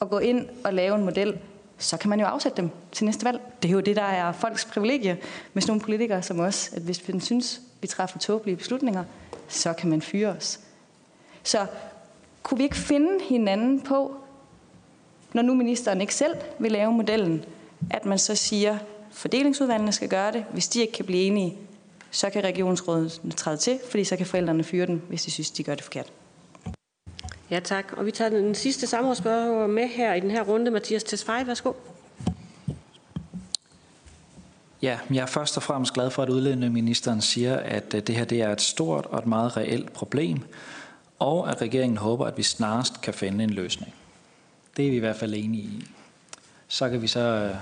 [0.00, 1.38] at gå ind og lave en model,
[1.78, 3.40] så kan man jo afsætte dem til næste valg.
[3.62, 5.18] Det er jo det, der er folks privilegie
[5.54, 9.04] med sådan nogle politikere som os, at hvis man synes, vi træffer tåbelige beslutninger,
[9.48, 10.60] så kan man fyre os.
[11.42, 11.66] Så
[12.42, 14.16] kunne vi ikke finde hinanden på,
[15.34, 17.44] når nu ministeren ikke selv vil lave modellen,
[17.90, 18.78] at man så siger,
[19.12, 20.44] fordelingsudvalgene skal gøre det.
[20.52, 21.56] Hvis de ikke kan blive enige,
[22.10, 25.62] så kan regionsrådet træde til, fordi så kan forældrene fyre den, hvis de synes, de
[25.62, 26.12] gør det forkert.
[27.50, 27.92] Ja, tak.
[27.96, 30.70] Og vi tager den sidste samrådsspørger med her i den her runde.
[30.70, 31.72] Mathias Tesfaye, værsgo.
[34.82, 38.24] Ja, jeg er først og fremmest glad for, at udlændingeministeren siger, at øh, det her
[38.24, 40.42] det er et stort og et meget reelt problem,
[41.18, 43.94] og at regeringen håber, at vi snarest kan finde en løsning.
[44.76, 45.86] Det er vi i hvert fald enige i.
[46.68, 47.54] Så kan vi så øh,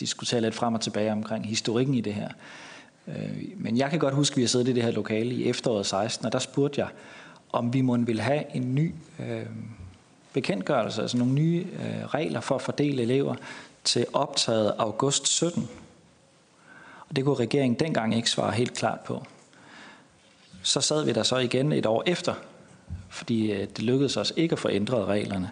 [0.00, 2.28] diskutere lidt frem og tilbage omkring historikken i det her.
[3.08, 5.48] Øh, men jeg kan godt huske, at vi har siddet i det her lokale i
[5.48, 6.88] efteråret 16, og der spurgte jeg,
[7.52, 9.46] om vi måtte ville have en ny øh,
[10.32, 13.34] bekendtgørelse, altså nogle nye øh, regler for at fordele elever
[13.84, 15.68] til optaget august 17.
[17.08, 19.26] Og det kunne regeringen dengang ikke svare helt klart på.
[20.62, 22.34] Så sad vi der så igen et år efter,
[23.08, 25.50] fordi øh, det lykkedes os ikke at få ændret reglerne.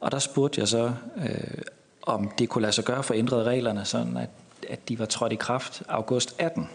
[0.00, 1.62] Og der spurgte jeg så, øh,
[2.02, 4.30] om det kunne lade sig gøre for ændrede reglerne, sådan at,
[4.68, 6.68] at de var trådt i kraft august 18,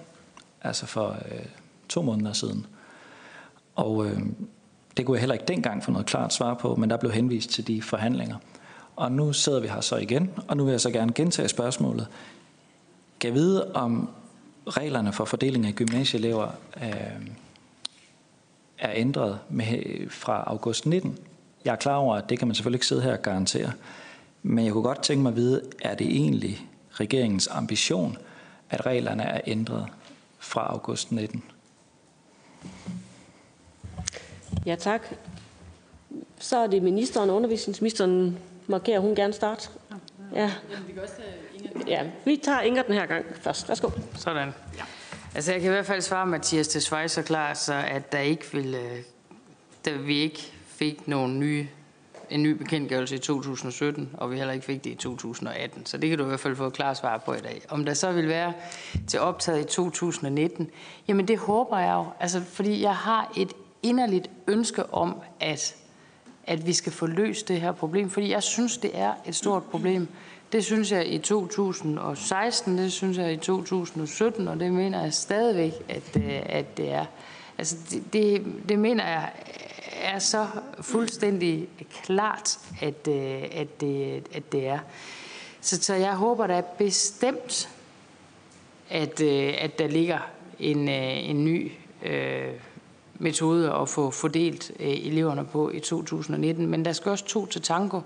[0.61, 1.45] altså for øh,
[1.89, 2.65] to måneder siden.
[3.75, 4.19] Og øh,
[4.97, 7.49] det kunne jeg heller ikke dengang få noget klart svar på, men der blev henvist
[7.49, 8.35] til de forhandlinger.
[8.95, 12.07] Og nu sidder vi her så igen, og nu vil jeg så gerne gentage spørgsmålet.
[13.19, 14.09] Kan jeg vide, om
[14.67, 16.47] reglerne for fordeling af gymnasieelever
[16.83, 17.27] øh,
[18.77, 21.17] er ændret med, fra august 19?
[21.65, 23.71] Jeg er klar over, at det kan man selvfølgelig ikke sidde her og garantere.
[24.43, 28.17] Men jeg kunne godt tænke mig at vide, er det egentlig regeringens ambition,
[28.69, 29.87] at reglerne er ændret
[30.39, 31.43] fra august 19?
[34.65, 35.01] Ja, tak.
[36.39, 38.37] Så er det ministeren og undervisningsministeren.
[38.67, 39.69] Markerer hun gerne starte?
[40.35, 40.51] Ja.
[41.87, 43.69] Ja, vi tager Inger den her gang først.
[43.69, 43.89] Værsgo.
[44.15, 44.49] Sådan.
[45.35, 48.19] Altså, jeg kan i hvert fald svare Mathias til Schweiz så klar, så at der
[48.19, 48.97] ikke vil, øh,
[49.85, 51.67] der vi ikke fik nogen nye,
[52.29, 55.85] en ny bekendtgørelse i 2017, og vi heller ikke fik det i 2018.
[55.85, 57.61] Så det kan du i hvert fald få et klart svar på i dag.
[57.69, 58.53] Om der så vil være
[59.07, 60.69] til optaget i 2019,
[61.07, 62.05] jamen det håber jeg jo.
[62.19, 65.75] Altså, fordi jeg har et inderligt ønske om, at,
[66.47, 69.63] at vi skal få løst det her problem, fordi jeg synes, det er et stort
[69.63, 70.07] problem.
[70.51, 75.73] Det synes jeg i 2016, det synes jeg i 2017, og det mener jeg stadigvæk,
[75.89, 77.05] at, øh, at det er.
[77.57, 79.29] Altså, det, det, det mener jeg
[80.01, 80.47] er så
[80.81, 81.67] fuldstændig
[82.03, 84.79] klart, at, øh, at, det, at det er.
[85.61, 87.69] Så, så jeg håber da bestemt,
[88.89, 90.19] at, øh, at der ligger
[90.59, 91.71] en, øh, en ny
[92.05, 92.51] øh,
[93.19, 96.67] metode at få fordelt øh, eleverne på i 2019.
[96.67, 98.01] Men der skal også to til tango.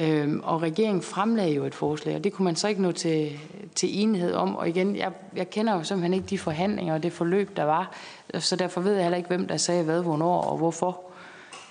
[0.00, 3.40] Øhm, og regeringen fremlagde jo et forslag, og det kunne man så ikke nå til,
[3.74, 4.56] til enighed om.
[4.56, 7.92] Og igen, jeg, jeg kender jo simpelthen ikke de forhandlinger og det forløb, der var,
[8.38, 11.00] så derfor ved jeg heller ikke, hvem der sagde hvad, hvornår og hvorfor.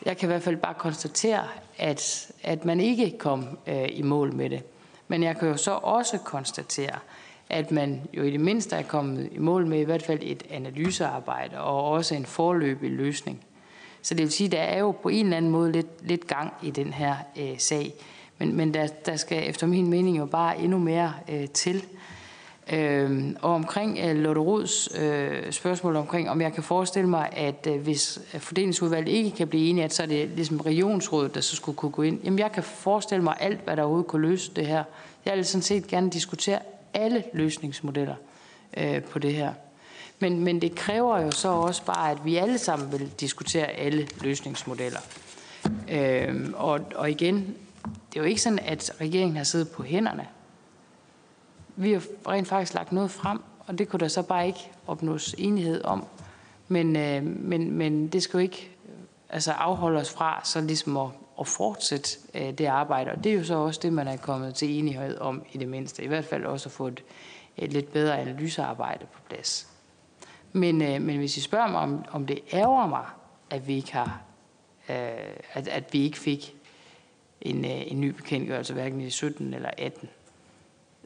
[0.05, 1.43] Jeg kan i hvert fald bare konstatere,
[1.77, 4.63] at, at man ikke kom øh, i mål med det.
[5.07, 6.99] Men jeg kan jo så også konstatere,
[7.49, 10.43] at man jo i det mindste er kommet i mål med i hvert fald et
[10.49, 13.46] analysearbejde og også en forløbig løsning.
[14.07, 16.27] Så det vil sige, at der er jo på en eller anden måde lidt, lidt
[16.27, 17.93] gang i den her øh, sag.
[18.37, 21.85] Men, men der, der skal efter min mening jo bare endnu mere øh, til.
[22.73, 27.67] Øh, og omkring øh, Lotte Rods øh, spørgsmål omkring, om jeg kan forestille mig, at
[27.69, 31.55] øh, hvis fordelingsudvalget ikke kan blive enige, at så er det ligesom regionsrådet, der så
[31.55, 32.19] skulle kunne gå ind.
[32.23, 34.83] Jamen jeg kan forestille mig alt, hvad der overhovedet kunne løse det her.
[35.25, 36.59] Jeg vil sådan set gerne diskutere
[36.93, 38.15] alle løsningsmodeller
[38.77, 39.53] øh, på det her.
[40.19, 44.07] Men, men det kræver jo så også bare, at vi alle sammen vil diskutere alle
[44.21, 44.99] løsningsmodeller.
[45.89, 47.35] Øhm, og, og igen,
[47.85, 50.27] det er jo ikke sådan, at regeringen har siddet på hænderne.
[51.75, 55.35] vi har rent faktisk lagt noget frem, og det kunne der så bare ikke opnås
[55.37, 56.05] enighed om.
[56.67, 58.69] Men, øh, men, men det skal jo ikke
[59.29, 63.11] altså afholde os fra så ligesom at, at fortsætte øh, det arbejde.
[63.11, 65.67] Og det er jo så også det, man er kommet til enighed om i det
[65.67, 66.03] mindste.
[66.03, 67.03] I hvert fald også at få et,
[67.57, 69.67] et lidt bedre analysearbejde på plads.
[70.53, 73.05] Men, øh, men hvis I spørger mig, om, om det ærger mig,
[73.49, 74.21] at vi ikke har,
[74.89, 74.95] øh,
[75.53, 76.55] at, at vi ikke fik
[77.41, 80.09] en, øh, en ny bekendtgørelse, hverken i 17 eller 18,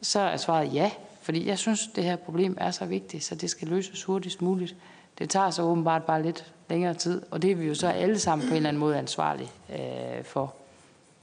[0.02, 0.90] så er svaret ja.
[1.22, 4.76] Fordi jeg synes, det her problem er så vigtigt, så det skal løses hurtigst muligt.
[5.18, 8.18] Det tager så åbenbart bare lidt længere tid, og det er vi jo så alle
[8.18, 10.54] sammen på en eller anden måde ansvarlige øh, for.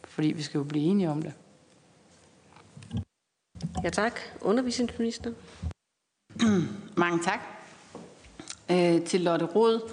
[0.04, 1.34] Fordi vi skal jo blive enige om det.
[3.84, 4.20] Ja, tak.
[4.42, 5.32] Undervisningsminister.
[6.98, 7.59] Mange tak
[8.72, 9.92] øh, til Lotte Rod.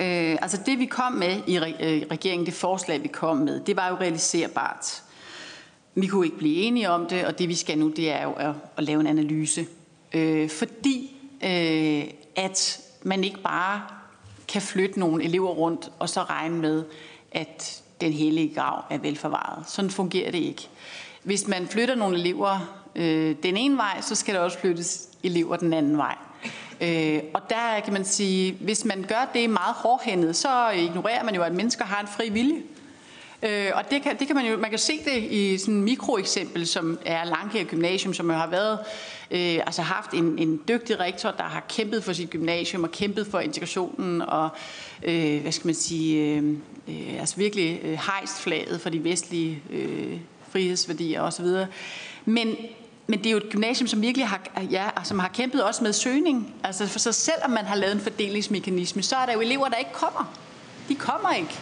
[0.00, 3.60] Øh, altså det vi kom med i re- øh, regeringen, det forslag vi kom med,
[3.60, 5.02] det var jo realiserbart.
[5.94, 8.32] Vi kunne ikke blive enige om det, og det vi skal nu, det er jo
[8.32, 9.66] at, at lave en analyse.
[10.12, 12.04] Øh, fordi øh,
[12.36, 13.82] at man ikke bare
[14.48, 16.84] kan flytte nogle elever rundt, og så regne med,
[17.32, 19.68] at den hellige grav er velforvaret.
[19.68, 20.68] Sådan fungerer det ikke.
[21.22, 25.56] Hvis man flytter nogle elever øh, den ene vej, så skal der også flyttes elever
[25.56, 26.16] den anden vej.
[26.80, 31.34] Øh, og der kan man sige, hvis man gør det meget hårdhændet, så ignorerer man
[31.34, 32.62] jo, at mennesker har en fri vilje.
[33.42, 35.80] Øh, og det kan, det kan man jo, man kan se det i sådan et
[35.80, 38.78] mikroeksempel, som er Langkær Gymnasium, som jo har været,
[39.30, 43.26] øh, altså haft en, en dygtig rektor, der har kæmpet for sit gymnasium og kæmpet
[43.26, 44.48] for integrationen og,
[45.02, 46.54] øh, hvad skal man sige, øh,
[46.88, 50.18] øh, altså virkelig øh, hejst flaget for de vestlige øh,
[50.50, 51.46] frihedsværdier osv.
[52.24, 52.56] Men,
[53.10, 54.40] men det er jo et gymnasium, som virkelig har,
[54.70, 56.54] ja, som har kæmpet også med søgning.
[56.64, 59.76] Altså for så selvom man har lavet en fordelingsmekanisme, så er der jo elever, der
[59.76, 60.32] ikke kommer.
[60.88, 61.58] De kommer ikke.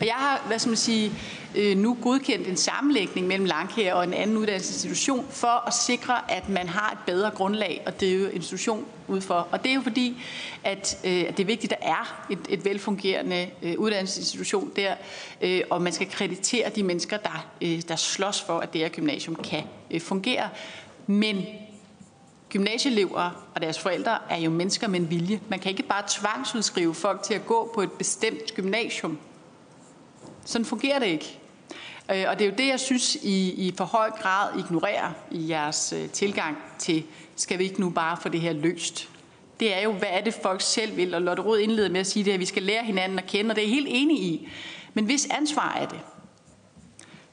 [0.00, 1.12] Og jeg har, hvad skal man sige,
[1.56, 6.48] øh, nu godkendt en sammenlægning mellem Langkær og en anden uddannelsesinstitution for at sikre, at
[6.48, 9.48] man har et bedre grundlag at drive institution ud for.
[9.50, 10.22] Og det er jo fordi,
[10.64, 14.94] at, øh, at det er vigtigt, at der er et, et velfungerende øh, uddannelsesinstitution der,
[15.40, 18.88] øh, og man skal kreditere de mennesker, der, øh, der slås for, at det her
[18.88, 20.48] gymnasium kan øh, fungere.
[21.06, 21.46] Men
[22.50, 25.40] gymnasieelever og deres forældre er jo mennesker med en vilje.
[25.48, 29.18] Man kan ikke bare tvangsudskrive folk til at gå på et bestemt gymnasium.
[30.48, 31.38] Sådan fungerer det ikke.
[32.10, 35.50] Øh, og det er jo det, jeg synes, I, I for høj grad ignorerer i
[35.50, 37.04] jeres øh, tilgang til,
[37.36, 39.08] skal vi ikke nu bare få det her løst?
[39.60, 41.14] Det er jo, hvad er det folk selv vil?
[41.14, 43.52] Og Lotte Rød indleder med at sige det, at vi skal lære hinanden at kende,
[43.52, 44.48] og det er jeg helt enig i.
[44.94, 46.00] Men hvis ansvar er det?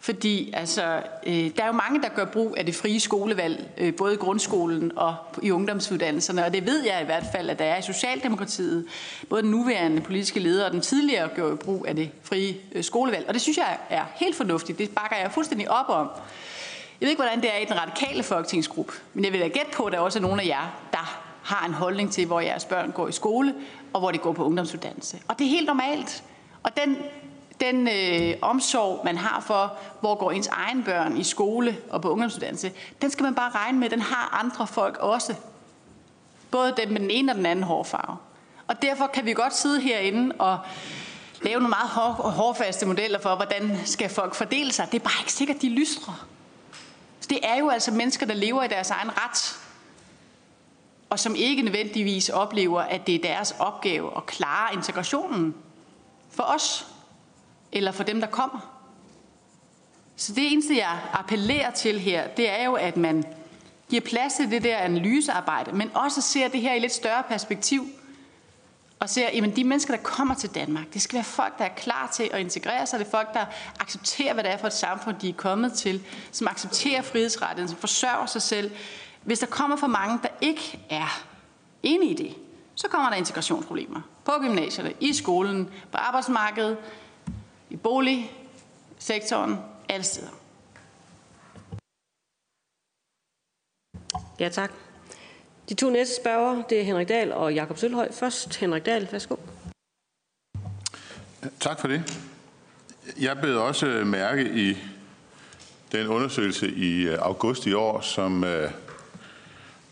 [0.05, 3.95] Fordi altså, øh, der er jo mange, der gør brug af det frie skolevalg, øh,
[3.95, 7.65] både i grundskolen og i ungdomsuddannelserne, og det ved jeg i hvert fald, at der
[7.65, 8.85] er i Socialdemokratiet.
[9.29, 12.83] Både den nuværende politiske leder og den tidligere gør jo brug af det frie øh,
[12.83, 14.77] skolevalg, og det synes jeg er helt fornuftigt.
[14.77, 16.09] Det bakker jeg fuldstændig op om.
[17.01, 19.71] Jeg ved ikke, hvordan det er i den radikale folketingsgruppe, men jeg vil da gætte
[19.73, 22.65] på, at der også er nogle af jer, der har en holdning til, hvor jeres
[22.65, 23.53] børn går i skole,
[23.93, 25.17] og hvor de går på ungdomsuddannelse.
[25.27, 26.23] Og det er helt normalt.
[26.63, 26.97] Og den
[27.59, 32.09] den øh, omsorg, man har for, hvor går ens egen børn i skole og på
[32.09, 35.35] ungdomsuddannelse, den skal man bare regne med, den har andre folk også.
[36.51, 38.17] Både dem med den ene og den anden hårfarve.
[38.67, 40.59] Og derfor kan vi godt sidde herinde og
[41.41, 44.87] lave nogle meget hår, hårfaste modeller for, hvordan skal folk fordele sig.
[44.91, 46.27] Det er bare ikke sikkert, de lystrer.
[47.19, 49.59] Så det er jo altså mennesker, der lever i deres egen ret,
[51.09, 55.55] og som ikke nødvendigvis oplever, at det er deres opgave at klare integrationen
[56.29, 56.94] for os
[57.75, 58.71] eller for dem, der kommer.
[60.15, 63.23] Så det eneste, jeg appellerer til her, det er jo, at man
[63.89, 67.87] giver plads til det der analysearbejde, men også ser det her i lidt større perspektiv,
[68.99, 71.73] og ser, at de mennesker, der kommer til Danmark, det skal være folk, der er
[71.77, 72.99] klar til at integrere sig.
[72.99, 73.45] Det er folk, der
[73.79, 77.77] accepterer, hvad det er for et samfund, de er kommet til, som accepterer frihedsrettigheden, som
[77.77, 78.71] forsørger sig selv.
[79.23, 81.23] Hvis der kommer for mange, der ikke er
[81.83, 82.35] enige i det,
[82.75, 86.77] så kommer der integrationsproblemer på gymnasierne, i skolen, på arbejdsmarkedet,
[87.69, 89.57] i boligsektoren,
[89.89, 90.29] alle steder.
[94.39, 94.71] Ja, tak.
[95.69, 98.11] De to næste spørgere, det er Henrik Dahl og Jakob Sølhøj.
[98.11, 99.35] Først Henrik Dahl, værsgo.
[101.59, 102.21] Tak for det.
[103.19, 104.77] Jeg blev også mærke i
[105.91, 108.71] den undersøgelse i øh, august i år, som øh,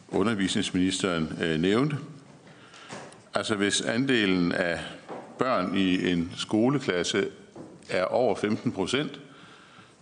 [0.09, 1.97] undervisningsministeren øh, nævnte.
[3.33, 4.79] Altså hvis andelen af
[5.39, 7.29] børn i en skoleklasse
[7.89, 9.19] er over 15 procent,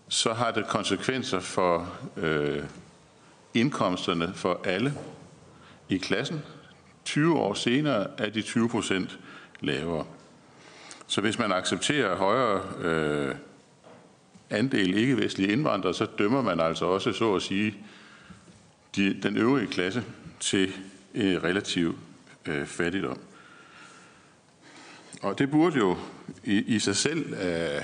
[0.09, 2.63] så har det konsekvenser for øh,
[3.53, 4.93] indkomsterne for alle
[5.89, 6.41] i klassen.
[7.05, 9.19] 20 år senere er de 20 procent
[9.59, 10.05] lavere.
[11.07, 13.36] Så hvis man accepterer højere øh,
[14.49, 17.75] andel ikke-vestlige indvandrere, så dømmer man altså også, så at sige,
[18.95, 20.03] de, den øvrige klasse
[20.39, 20.73] til
[21.13, 21.99] øh, relativ
[22.45, 23.19] øh, fattigdom.
[25.22, 25.97] Og det burde jo
[26.43, 27.84] i, i sig selv øh,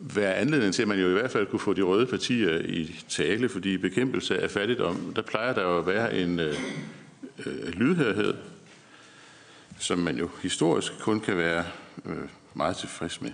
[0.00, 3.04] være anledning til, at man jo i hvert fald kunne få de røde partier i
[3.08, 6.54] tale, fordi bekæmpelse af fattigdom, der plejer der jo at være en øh,
[7.46, 8.34] øh, lydhørhed,
[9.78, 11.64] som man jo historisk kun kan være
[12.06, 12.16] øh,
[12.54, 13.30] meget tilfreds med.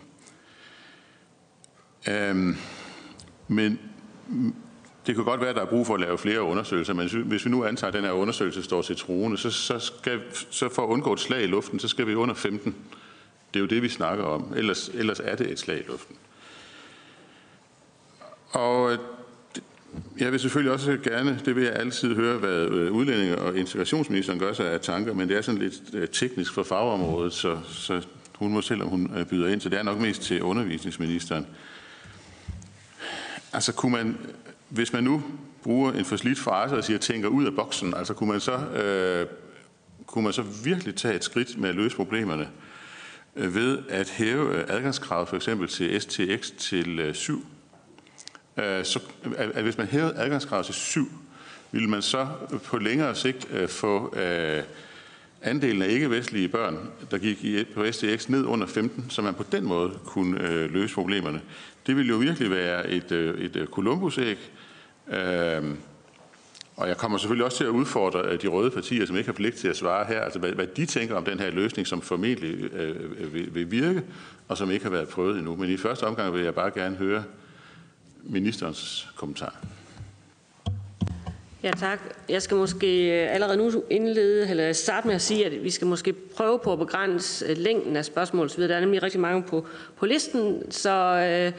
[2.08, 2.56] Øhm,
[3.48, 3.78] men
[5.08, 7.44] det kan godt være, at der er brug for at lave flere undersøgelser, men hvis
[7.44, 10.82] vi nu antager, at den her undersøgelse står til troende, så, så, skal, så for
[10.82, 12.74] at undgå et slag i luften, så skal vi under 15.
[13.54, 14.52] Det er jo det, vi snakker om.
[14.56, 16.16] Ellers, ellers er det et slag i luften.
[18.50, 18.98] Og øh,
[20.18, 24.38] jeg vil selvfølgelig også gerne, det vil jeg altid høre, hvad øh, udlændinge og integrationsministeren
[24.38, 28.06] gør sig af tanker, men det er sådan lidt øh, teknisk for fagområdet, så, så
[28.34, 31.46] hun må selv, om hun byder ind, så det er nok mest til undervisningsministeren.
[33.52, 34.18] Altså kunne man,
[34.68, 35.22] hvis man nu
[35.62, 39.26] bruger en forslidt frase og siger, tænker ud af boksen, altså kunne man så, øh,
[40.06, 42.48] kunne man så virkelig tage et skridt med at løse problemerne
[43.36, 47.46] øh, ved at hæve øh, adgangskravet for eksempel til STX til øh, 7?
[48.56, 49.00] Øh, så,
[49.36, 51.08] at, at hvis man hævede adgangskravet til 7,
[51.72, 52.28] ville man så
[52.64, 54.62] på længere sigt øh, få øh,
[55.42, 56.78] andelen af ikke-vestlige børn,
[57.10, 60.70] der gik i, på STX ned under 15, så man på den måde kunne øh,
[60.70, 61.40] løse problemerne.
[61.86, 64.38] Det ville jo virkelig være et, øh, et øh, Columbus-æg.
[65.12, 65.76] Øhm,
[66.76, 69.34] og jeg kommer selvfølgelig også til at udfordre øh, de røde partier, som ikke har
[69.34, 72.02] pligt til at svare her, altså hvad, hvad de tænker om den her løsning, som
[72.02, 74.02] formentlig øh, øh, vil, vil virke,
[74.48, 75.56] og som ikke har været prøvet endnu.
[75.56, 77.24] Men i første omgang vil jeg bare gerne høre
[78.22, 79.54] ministerens kommentar.
[81.62, 81.98] Ja, tak.
[82.28, 85.86] Jeg skal måske øh, allerede nu indlede, eller starte med at sige, at vi skal
[85.86, 88.48] måske prøve på at begrænse længden af spørgsmål.
[88.48, 91.52] Der er nemlig rigtig mange på, på listen, så øh,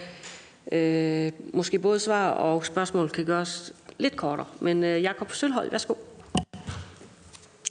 [0.71, 4.47] øh, måske både svar og spørgsmål kan gøres lidt kortere.
[4.59, 5.93] Men øh, Jakob Sølhold, værsgo.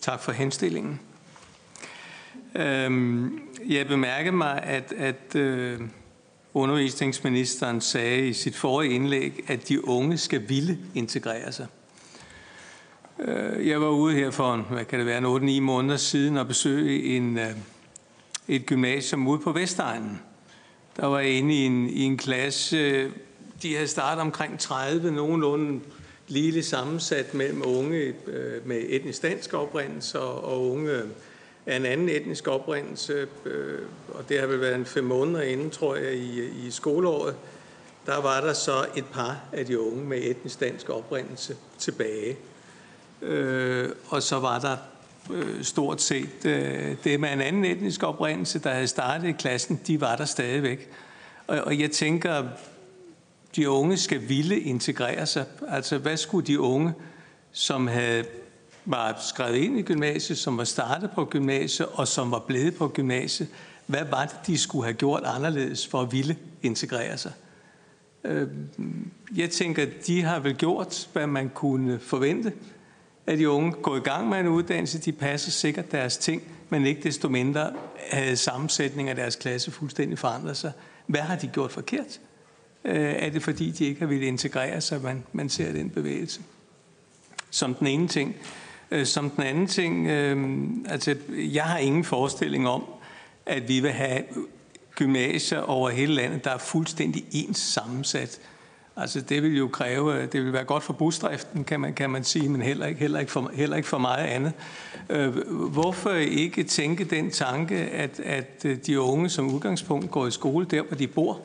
[0.01, 1.01] Tak for henstillingen.
[2.55, 5.81] Øhm, jeg bemærker mig, at, at øh,
[6.55, 11.67] undervisningsministeren sagde i sit forrige indlæg, at de unge skal ville integrere sig.
[13.19, 16.37] Øh, jeg var ude her for, en, hvad kan det være, en 8-9 måneder siden
[16.37, 17.51] og besøge en, øh,
[18.49, 20.21] et gymnasium ude på Vestegnen.
[21.01, 23.11] Der var inde i en, i en klasse,
[23.63, 25.81] de havde startet omkring 30, nogenlunde
[26.29, 31.03] lige sammensat mellem unge øh, med etnisk dansk oprindelse og unge
[31.67, 33.27] af en anden etnisk oprindelse.
[33.45, 33.79] Øh,
[34.09, 37.35] og det har vel været en fem måneder inden, tror jeg, i, i skoleåret.
[38.07, 42.37] Der var der så et par af de unge med etnisk dansk oprindelse tilbage.
[43.23, 44.77] Øh, og så var der
[45.31, 49.81] Øh, stort set øh, det med en anden etnisk oprindelse, der havde startet i klassen,
[49.87, 50.89] de var der stadigvæk.
[51.47, 52.49] Og, og jeg tænker,
[53.57, 55.45] de unge skal ville integrere sig.
[55.69, 56.93] Altså, hvad skulle de unge,
[57.53, 58.25] som havde
[58.85, 62.89] var skrevet ind i gymnasiet, som var startet på gymnasiet, og som var blevet på
[62.89, 63.49] gymnasiet,
[63.87, 67.33] hvad var det, de skulle have gjort anderledes for at ville integrere sig?
[68.25, 68.49] Øh,
[69.37, 72.53] jeg tænker, de har vel gjort, hvad man kunne forvente
[73.29, 76.87] af de unge går i gang med en uddannelse, de passer sikkert deres ting, men
[76.87, 77.73] ikke desto mindre
[78.11, 80.73] havde sammensætningen af deres klasse fuldstændig forandret sig.
[81.07, 82.21] Hvad har de gjort forkert?
[82.85, 86.41] Øh, er det fordi, de ikke har ville integrere sig, man, man ser den bevægelse?
[87.51, 88.37] Som den ene ting.
[88.91, 92.85] Øh, som den anden ting, øh, altså jeg har ingen forestilling om,
[93.47, 94.23] at vi vil have
[94.95, 98.41] gymnasier over hele landet, der er fuldstændig ens sammensat.
[99.01, 102.11] Altså det vil jo kræve, øh, det vil være godt for busdriften, kan man, kan
[102.11, 104.53] man sige, men heller ikke, heller, ikke for, heller ikke for meget andet.
[105.11, 105.37] Øh,
[105.71, 110.67] hvorfor ikke tænke den tanke, at, at øh, de unge som udgangspunkt går i skole
[110.71, 111.41] der, hvor de bor?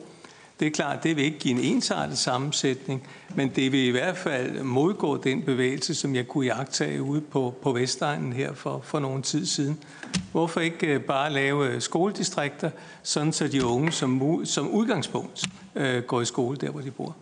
[0.60, 4.16] Det er klart, det vil ikke give en ensartet sammensætning, men det vil i hvert
[4.16, 8.98] fald modgå den bevægelse, som jeg kunne jagtage ude på, på Vestegnen her for, for
[8.98, 9.78] nogle tid siden.
[10.32, 12.70] Hvorfor ikke øh, bare lave skoledistrikter,
[13.02, 15.44] sådan så de unge som, som udgangspunkt
[15.74, 17.16] øh, går i skole der, hvor de bor?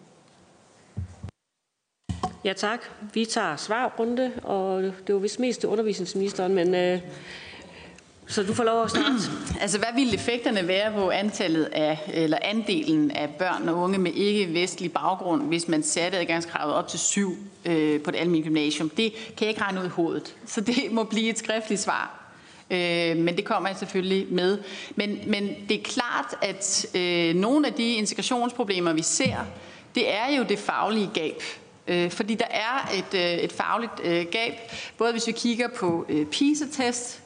[2.44, 2.80] Ja tak.
[3.14, 7.00] Vi tager svarrunde, og det var vist mest til undervisningsministeren, men øh,
[8.26, 9.14] så du får lov at starte.
[9.62, 14.12] Altså, hvad ville effekterne være på antallet af, eller andelen af børn og unge med
[14.12, 18.88] ikke-vestlig baggrund, hvis man satte adgangskravet op til syv øh, på det almindelige gymnasium?
[18.88, 22.18] Det kan jeg ikke regne ud i hovedet, så det må blive et skriftligt svar.
[22.70, 24.58] Øh, men det kommer jeg selvfølgelig med.
[24.96, 29.36] Men, men det er klart, at øh, nogle af de integrationsproblemer, vi ser,
[29.94, 31.42] det er jo det faglige gab.
[31.86, 34.52] Øh, fordi der er et, øh, et fagligt øh, gab,
[34.98, 37.22] både hvis vi kigger på øh, PISA-test,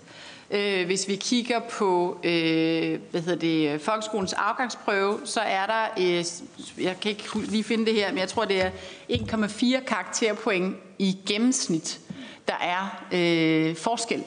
[0.51, 6.25] Øh, hvis vi kigger på øh, hvad hedder det, folkeskolens afgangsprøve, så er der, øh,
[6.85, 8.71] jeg kan ikke lige finde det her, men jeg tror, det er
[9.11, 12.01] 1,4 karakterpoint i gennemsnit,
[12.49, 14.25] der er øh, forskel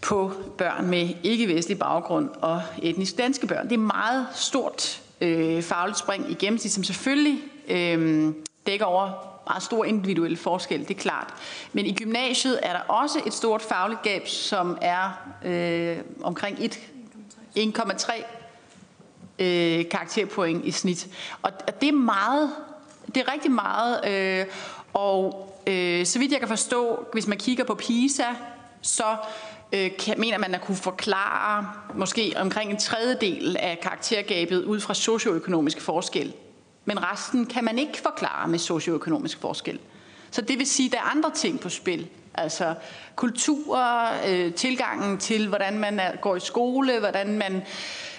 [0.00, 3.68] på børn med ikke-vestlig baggrund og etnisk danske børn.
[3.68, 8.32] Det er meget stort øh, fagligt spring i gennemsnit, som selvfølgelig øh,
[8.68, 9.10] dækker over
[9.48, 11.34] meget stor individuel forskel, det er klart.
[11.72, 18.22] Men i gymnasiet er der også et stort fagligt gab, som er øh, omkring 1,3
[19.38, 21.08] øh, karakterpoint i snit.
[21.42, 22.50] Og, og det er meget,
[23.06, 24.08] det er rigtig meget.
[24.08, 24.46] Øh,
[24.94, 28.28] og øh, så vidt jeg kan forstå, hvis man kigger på PISA,
[28.82, 29.16] så
[29.72, 34.94] øh, kan, mener man at kunne forklare måske omkring en tredjedel af karaktergabet ud fra
[34.94, 36.34] socioøkonomiske forskel.
[36.88, 39.78] Men resten kan man ikke forklare med socioøkonomisk forskel.
[40.30, 42.08] Så det vil sige, at der er andre ting på spil.
[42.34, 42.74] Altså
[43.16, 43.78] kultur,
[44.28, 47.62] øh, tilgangen til, hvordan man er, går i skole, hvordan man,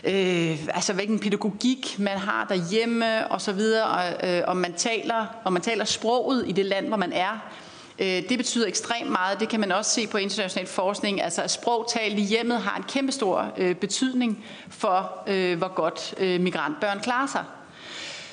[0.03, 5.25] øh, altså hvilken pædagogik man har derhjemme og så videre, og, øh, om, man taler,
[5.43, 7.51] om man taler sproget i det land, hvor man er.
[7.99, 9.39] Øh, det betyder ekstremt meget.
[9.39, 11.21] Det kan man også se på international forskning.
[11.21, 16.13] Altså at sprog talt i hjemmet har en kæmpestor øh, betydning for, øh, hvor godt
[16.17, 17.43] øh, migrantbørn klarer sig.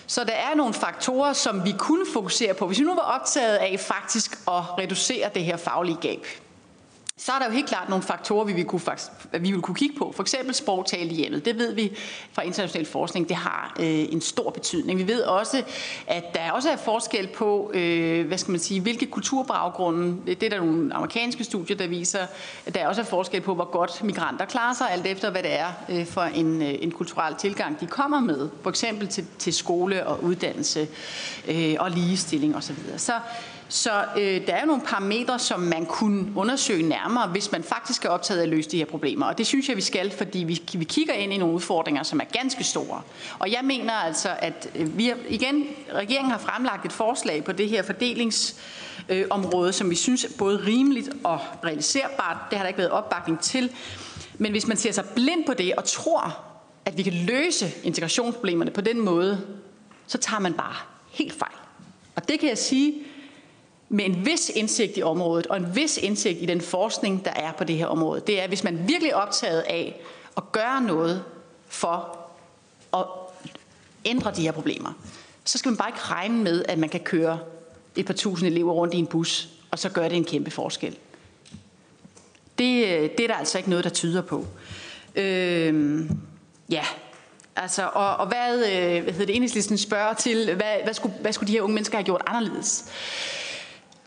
[0.07, 3.57] Så der er nogle faktorer, som vi kunne fokusere på, hvis vi nu var optaget
[3.57, 6.27] af faktisk at reducere det her faglige gab
[7.19, 9.11] så er der jo helt klart nogle faktorer, vi vil kunne, faktisk,
[9.41, 10.13] vi vil kunne kigge på.
[10.17, 11.45] For eksempel sprogtale i hjemmet.
[11.45, 11.97] Det ved vi
[12.33, 14.99] fra international forskning, det har øh, en stor betydning.
[14.99, 15.63] Vi ved også,
[16.07, 20.17] at der også er forskel på, øh, hvad skal man sige, hvilke kulturbaggrunde.
[20.27, 22.27] Det er der nogle amerikanske studier, der viser,
[22.67, 25.59] at der også er forskel på, hvor godt migranter klarer sig, alt efter hvad det
[25.59, 28.49] er øh, for en, øh, en kulturel tilgang, de kommer med.
[28.63, 30.89] For eksempel til, til skole og uddannelse
[31.49, 32.63] øh, og ligestilling osv.
[32.63, 32.99] Så, videre.
[32.99, 33.13] så
[33.69, 38.05] så øh, der er jo nogle parametre, som man kunne undersøge nærmere, hvis man faktisk
[38.05, 39.27] er optaget af at løse de her problemer.
[39.27, 42.21] Og det synes jeg, vi skal, fordi vi, vi kigger ind i nogle udfordringer, som
[42.21, 43.03] er ganske store.
[43.39, 45.65] Og jeg mener altså, at øh, vi har, igen,
[45.95, 50.67] regeringen har fremlagt et forslag på det her fordelingsområde, øh, som vi synes er både
[50.67, 52.37] rimeligt og realiserbart.
[52.51, 53.71] Det har der ikke været opbakning til.
[54.39, 56.37] Men hvis man ser sig blind på det og tror,
[56.85, 59.41] at vi kan løse integrationsproblemerne på den måde,
[60.07, 60.75] så tager man bare
[61.11, 61.57] helt fejl.
[62.17, 62.95] Og det kan jeg sige,
[63.89, 67.53] med en vis indsigt i området, og en vis indsigt i den forskning, der er
[67.53, 70.01] på det her område, det er, hvis man virkelig er optaget af
[70.37, 71.25] at gøre noget
[71.69, 72.19] for
[72.97, 73.05] at
[74.05, 74.93] ændre de her problemer,
[75.45, 77.39] så skal man bare ikke regne med, at man kan køre
[77.97, 80.97] et par tusind elever rundt i en bus, og så gør det en kæmpe forskel.
[82.59, 82.87] Det,
[83.19, 84.47] det er der altså ikke noget, der tyder på.
[85.15, 86.19] Øhm,
[86.71, 86.85] ja,
[87.57, 91.33] altså, og, og hvad, øh, hvad hedder det, enhedslisten spørger til, hvad, hvad, skulle, hvad
[91.33, 92.85] skulle de her unge mennesker have gjort anderledes?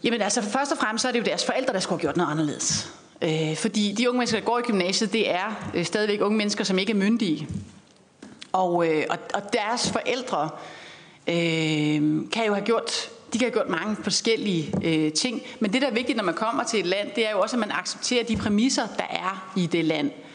[0.04, 2.18] Jamen altså, først og fremmest så er det jo deres forældre, der skulle have gjort
[2.18, 2.94] noget anderledes.
[3.22, 6.64] Øh, fordi de unge mennesker, der går i gymnasiet, det er øh, stadigvæk unge mennesker,
[6.64, 7.48] som ikke er myndige.
[8.52, 10.50] Og, øh, og, og deres forældre
[11.28, 15.42] øh, kan jo have gjort de kan have gjort mange forskellige øh, ting.
[15.60, 17.56] Men det, der er vigtigt, når man kommer til et land, det er jo også,
[17.56, 20.08] at man accepterer de præmisser, der er i det land.
[20.08, 20.29] Øh,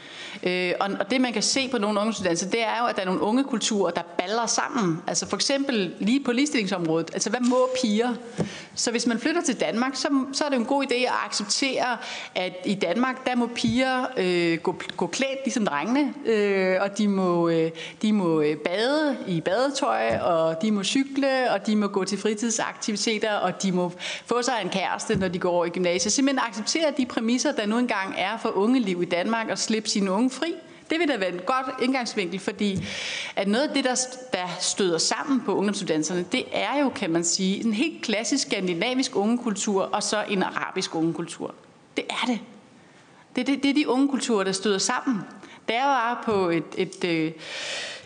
[0.45, 3.03] Øh, og, og det man kan se på nogle ungdomsuddannelser, det er jo, at der
[3.03, 5.03] er nogle unge kulturer, der baller sammen.
[5.07, 7.11] Altså for eksempel lige på ligestillingsområdet.
[7.15, 8.15] Altså hvad må piger?
[8.75, 11.97] Så hvis man flytter til Danmark, så, så er det en god idé at acceptere,
[12.35, 17.09] at i Danmark, der må piger øh, gå, gå klædt ligesom drengene, øh, og de
[17.09, 17.71] må, øh,
[18.03, 22.19] de må øh, bade i badetøj, og de må cykle, og de må gå til
[22.19, 23.93] fritidsaktiviteter, og de må
[24.27, 26.13] få sig en kæreste, når de går over i gymnasiet.
[26.13, 30.11] Simpelthen acceptere de præmisser, der nu engang er for ungeliv i Danmark, og slippe sine
[30.11, 30.55] unge fri.
[30.91, 32.87] Det vil da være en godt indgangsvinkel, fordi
[33.37, 33.95] at noget af det, der,
[34.33, 39.17] der støder sammen på ungdomsuddannelserne, det er jo, kan man sige, en helt klassisk skandinavisk
[39.17, 41.55] ungekultur og så en arabisk ungekultur.
[41.97, 42.39] Det er det.
[43.37, 45.21] Det, det, det er de unge kulturer, der støder sammen.
[45.69, 47.33] Da jeg var på et, et, øh,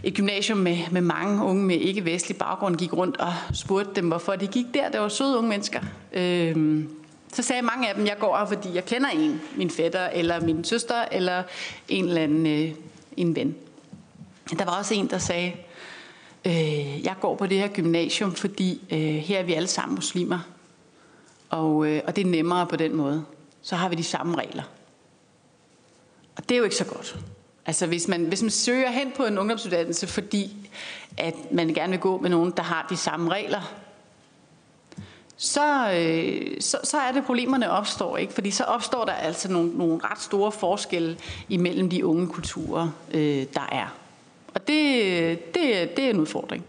[0.04, 4.36] et, gymnasium med, med mange unge med ikke-vestlig baggrund, gik rundt og spurgte dem, hvorfor
[4.36, 4.90] de gik der.
[4.90, 5.80] Det var søde unge mennesker.
[6.12, 6.97] Øhm,
[7.32, 10.40] så sagde mange af dem, jeg går her, fordi jeg kender en, min fætter, eller
[10.40, 11.42] min søster, eller
[11.88, 12.74] en eller anden øh,
[13.16, 13.56] en ven.
[14.58, 15.52] Der var også en, der sagde,
[16.44, 20.38] øh, jeg går på det her gymnasium, fordi øh, her er vi alle sammen muslimer.
[21.50, 23.24] Og, øh, og det er nemmere på den måde.
[23.62, 24.62] Så har vi de samme regler.
[26.36, 27.18] Og det er jo ikke så godt.
[27.66, 30.70] Altså hvis man, hvis man søger hen på en ungdomsuddannelse, fordi
[31.16, 33.74] at man gerne vil gå med nogen, der har de samme regler,
[35.40, 38.32] så, øh, så, så er det problemerne opstår, ikke?
[38.32, 41.18] Fordi så opstår der altså nogle, nogle ret store forskelle
[41.48, 43.94] imellem de unge kulturer, øh, der er.
[44.54, 46.64] Og det, det, det er en udfordring.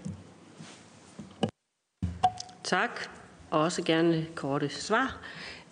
[2.63, 2.89] Tak.
[3.51, 5.17] Og også gerne korte svar.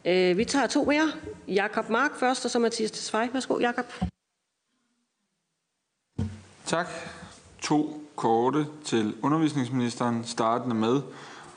[0.06, 1.12] Øh, vi tager to mere.
[1.48, 3.30] Jakob Mark først, og så Mathias Tesfaye.
[3.34, 3.86] Værsgo, Jakob.
[6.66, 6.88] Tak.
[7.62, 11.02] To korte til undervisningsministeren, startende med,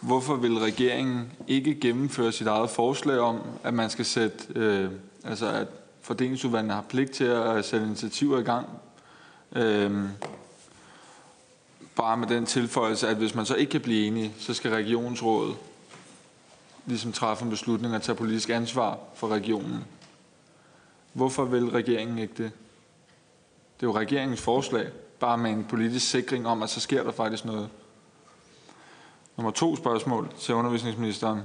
[0.01, 4.91] hvorfor vil regeringen ikke gennemføre sit eget forslag om, at man skal sætte, øh,
[5.25, 5.67] altså at
[6.03, 8.67] fordelingsudvalgene har pligt til at øh, sætte initiativer i gang,
[9.57, 10.09] øh,
[11.97, 15.57] bare med den tilføjelse, at hvis man så ikke kan blive enige, så skal regionsrådet
[16.87, 19.85] ligesom træffe en beslutning og tage politisk ansvar for regionen.
[21.13, 22.53] Hvorfor vil regeringen ikke det?
[23.81, 24.89] Det er jo regeringens forslag,
[25.21, 27.69] bare med en politisk sikring om, at så sker der faktisk noget.
[29.41, 31.43] Nummer to spørgsmål til undervisningsministeren.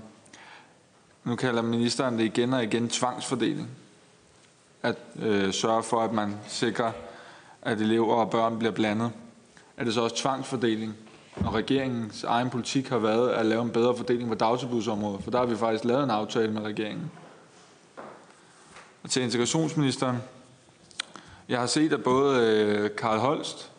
[1.24, 3.70] Nu kalder ministeren det igen og igen tvangsfordeling.
[4.84, 6.92] At øh, sørge for, at man sikrer,
[7.62, 9.12] at elever og børn bliver blandet.
[9.78, 10.96] Er det så også tvangsfordeling?
[11.36, 15.38] Og regeringens egen politik har været at lave en bedre fordeling på dagtilbudsområdet, for der
[15.38, 17.12] har vi faktisk lavet en aftale med regeringen.
[19.04, 20.18] Og til integrationsministeren.
[21.50, 23.72] Jeg har set, at både øh, Karl Holst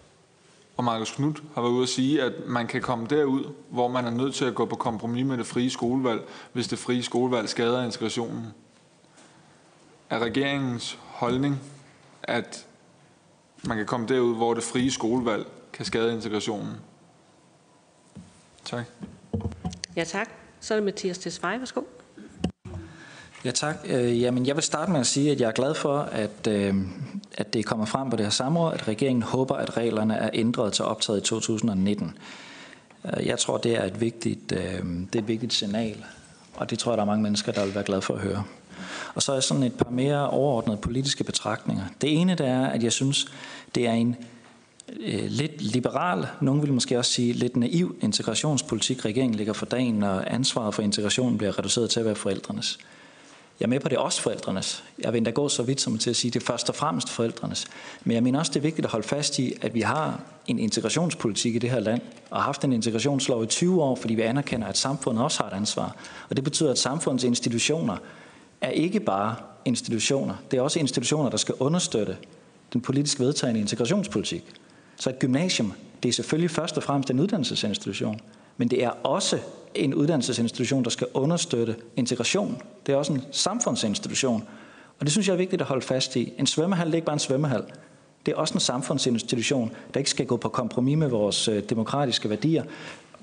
[0.77, 4.05] og Markus Knudt har været ude at sige, at man kan komme derud, hvor man
[4.05, 7.49] er nødt til at gå på kompromis med det frie skolevalg, hvis det frie skolevalg
[7.49, 8.47] skader integrationen.
[10.11, 11.61] Er regeringens holdning,
[12.23, 12.67] at
[13.65, 16.75] man kan komme derud, hvor det frie skolevalg kan skade integrationen?
[18.65, 18.85] Tak.
[19.97, 20.29] Ja, tak.
[20.61, 21.59] Så er det Mathias Tesfaye.
[21.59, 21.83] Værsgo.
[23.47, 23.77] Ja, tak.
[23.85, 26.75] Øh, jamen, jeg vil starte med at sige, at jeg er glad for, at, øh,
[27.39, 30.73] at det kommer frem på det her samråd, at regeringen håber, at reglerne er ændret
[30.73, 32.19] til optaget i 2019.
[33.05, 34.61] Øh, jeg tror, det er et vigtigt, øh,
[35.13, 36.05] det er et vigtigt signal,
[36.55, 38.45] og det tror jeg, der er mange mennesker, der vil være glade for at høre.
[39.15, 41.85] Og så er sådan et par mere overordnede politiske betragtninger.
[42.01, 43.27] Det ene, det er, at jeg synes,
[43.75, 44.17] det er en
[45.01, 49.95] øh, lidt liberal, nogen vil måske også sige lidt naiv integrationspolitik, regeringen ligger for dagen,
[49.95, 52.79] når ansvaret for integrationen bliver reduceret til at være forældrenes.
[53.61, 54.85] Jeg er med på, det er også forældrenes.
[54.99, 56.75] Jeg vil endda gå så vidt som til at sige, at det er først og
[56.75, 57.67] fremmest forældrenes.
[58.05, 60.59] Men jeg mener også, det er vigtigt at holde fast i, at vi har en
[60.59, 62.01] integrationspolitik i det her land,
[62.31, 65.51] og har haft en integrationslov i 20 år, fordi vi anerkender, at samfundet også har
[65.51, 65.97] et ansvar.
[66.31, 67.97] Og det betyder, at samfundets institutioner
[68.61, 69.35] er ikke bare
[69.65, 70.35] institutioner.
[70.51, 72.17] Det er også institutioner, der skal understøtte
[72.73, 74.45] den politisk vedtagende integrationspolitik.
[74.97, 78.21] Så et gymnasium, det er selvfølgelig først og fremmest en uddannelsesinstitution,
[78.57, 79.39] men det er også
[79.75, 82.63] en uddannelsesinstitution, der skal understøtte integration.
[82.87, 84.45] Det er også en samfundsinstitution.
[84.99, 86.33] Og det synes jeg er vigtigt at holde fast i.
[86.39, 87.63] En svømmehal det er ikke bare en svømmehal.
[88.27, 92.31] Det er også en samfundsinstitution, der ikke skal gå på kompromis med vores øh, demokratiske
[92.31, 92.65] værdier.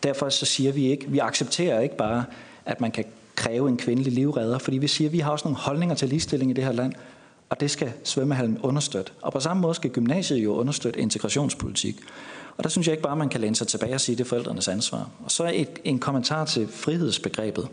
[0.04, 2.26] Derfor så siger vi ikke, vi accepterer ikke bare,
[2.66, 5.58] at man kan kræve en kvindelig livredder, fordi vi siger, at vi har også nogle
[5.58, 6.94] holdninger til ligestilling i det her land,
[7.50, 9.12] og det skal svømmehallen understøtte.
[9.22, 11.96] Og på samme måde skal gymnasiet jo understøtte integrationspolitik.
[12.58, 14.24] Og der synes jeg ikke bare, man kan læne sig tilbage og sige, at det
[14.24, 15.10] er forældrenes ansvar.
[15.26, 17.68] Og så et, en kommentar til frihedsbegrebet.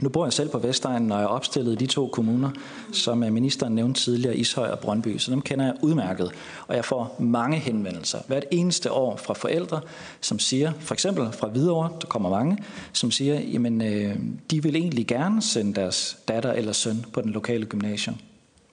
[0.00, 2.50] Nu bor jeg selv på Vestegnen, og jeg er opstillet i de to kommuner,
[2.92, 5.18] som øh, ministeren nævnte tidligere, Ishøj og Brøndby.
[5.18, 6.30] Så dem kender jeg udmærket.
[6.66, 9.80] Og jeg får mange henvendelser hvert eneste år fra forældre,
[10.20, 12.58] som siger, for eksempel fra Hvidovre, der kommer mange,
[12.92, 14.16] som siger, jamen øh,
[14.50, 18.16] de vil egentlig gerne sende deres datter eller søn på den lokale gymnasium,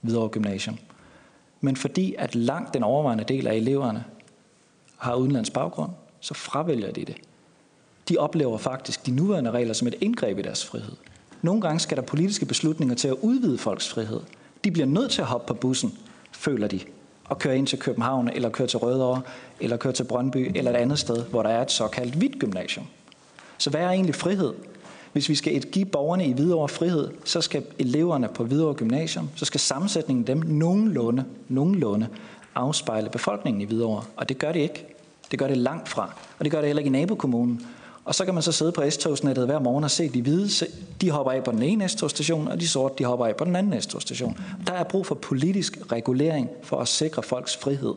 [0.02, 0.78] Hvidovre Gymnasium.
[1.62, 4.04] Men fordi at langt den overvejende del af eleverne
[5.06, 7.16] har udenlands baggrund, så fravælger de det.
[8.10, 10.92] De oplever faktisk de nuværende regler som et indgreb i deres frihed.
[11.42, 14.20] Nogle gange skal der politiske beslutninger til at udvide folks frihed.
[14.64, 15.98] De bliver nødt til at hoppe på bussen,
[16.32, 16.80] føler de,
[17.26, 19.22] og køre ind til København, eller køre til Rødovre,
[19.60, 22.86] eller køre til Brøndby, eller et andet sted, hvor der er et såkaldt hvidt gymnasium.
[23.58, 24.54] Så hvad er egentlig frihed?
[25.14, 29.46] Hvis vi skal give borgerne i Hvidovre frihed, så skal eleverne på Hvidovre Gymnasium, så
[29.46, 32.08] skal sammensætningen dem nogenlunde, nogenlunde
[32.56, 34.04] afspejle befolkningen i Hvidovre.
[34.16, 34.95] Og det gør det ikke.
[35.32, 36.14] Det gør det langt fra.
[36.40, 37.68] Og det gør det heller ikke i nabokommunen.
[38.06, 40.68] Og så kan man så sidde på S-togsnettet hver morgen og se de hvide,
[41.02, 43.56] de hopper af på den ene S-togstation, og de sorte, de hopper af på den
[43.56, 44.38] anden S-togstation.
[44.68, 47.94] Der er brug for politisk regulering for at sikre folks frihed.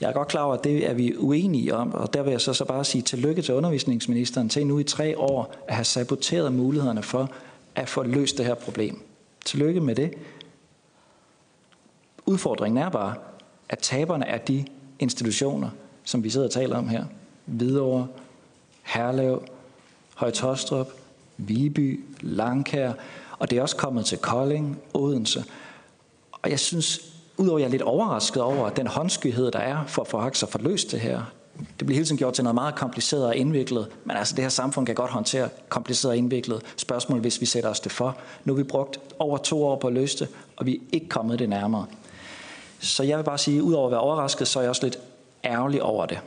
[0.00, 2.40] Jeg er godt klar over, at det er vi uenige om, og der vil jeg
[2.40, 6.52] så, så bare sige tillykke til undervisningsministeren til nu i tre år at have saboteret
[6.52, 7.30] mulighederne for
[7.74, 9.02] at få løst det her problem.
[9.44, 10.14] Tillykke med det.
[12.26, 13.14] Udfordringen er bare,
[13.68, 14.64] at taberne er de
[14.98, 15.70] institutioner,
[16.08, 17.04] som vi sidder og taler om her.
[17.44, 18.06] Hvidovre,
[18.82, 19.42] Herlev,
[20.14, 20.88] Højtostrup,
[21.36, 22.92] Viby, Langkær,
[23.38, 25.44] og det er også kommet til Kolding, Odense.
[26.32, 27.00] Og jeg synes,
[27.36, 30.48] udover at jeg er lidt overrasket over den håndskyhed, der er for at få sig
[30.48, 31.22] for løst det her,
[31.58, 34.48] det bliver hele tiden gjort til noget meget kompliceret og indviklet, men altså det her
[34.48, 38.16] samfund kan godt håndtere kompliceret og indviklet spørgsmål, hvis vi sætter os det for.
[38.44, 41.08] Nu har vi brugt over to år på at løse det, og vi er ikke
[41.08, 41.86] kommet det nærmere.
[42.80, 44.98] Så jeg vil bare sige, udover at være overrasket, så er jeg også lidt
[45.44, 46.20] ærgerlig over det.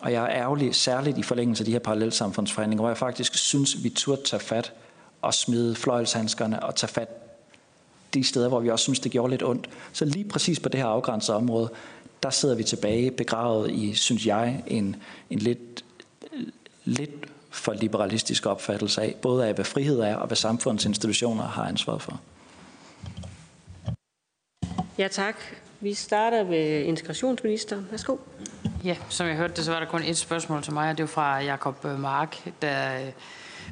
[0.00, 3.84] Og jeg er ærgerlig særligt i forlængelse af de her parallelsamfundsforhandlinger, hvor jeg faktisk synes,
[3.84, 4.72] vi turde tage fat
[5.22, 7.08] og smide fløjlshandskerne og tage fat
[8.14, 9.68] de steder, hvor vi også synes, det gjorde lidt ondt.
[9.92, 11.70] Så lige præcis på det her afgrænsede område,
[12.22, 14.96] der sidder vi tilbage begravet i, synes jeg, en,
[15.30, 15.84] en lidt,
[16.84, 21.64] lidt for liberalistisk opfattelse af, både af, hvad frihed er, og hvad samfundets institutioner har
[21.64, 22.20] ansvaret for.
[24.98, 25.36] Ja, tak.
[25.80, 27.86] Vi starter med integrationsministeren.
[27.90, 28.16] Værsgo.
[28.84, 31.02] Ja, som jeg hørte det, så var der kun et spørgsmål til mig, og det
[31.02, 33.06] var fra Jakob øh, Mark, der øh,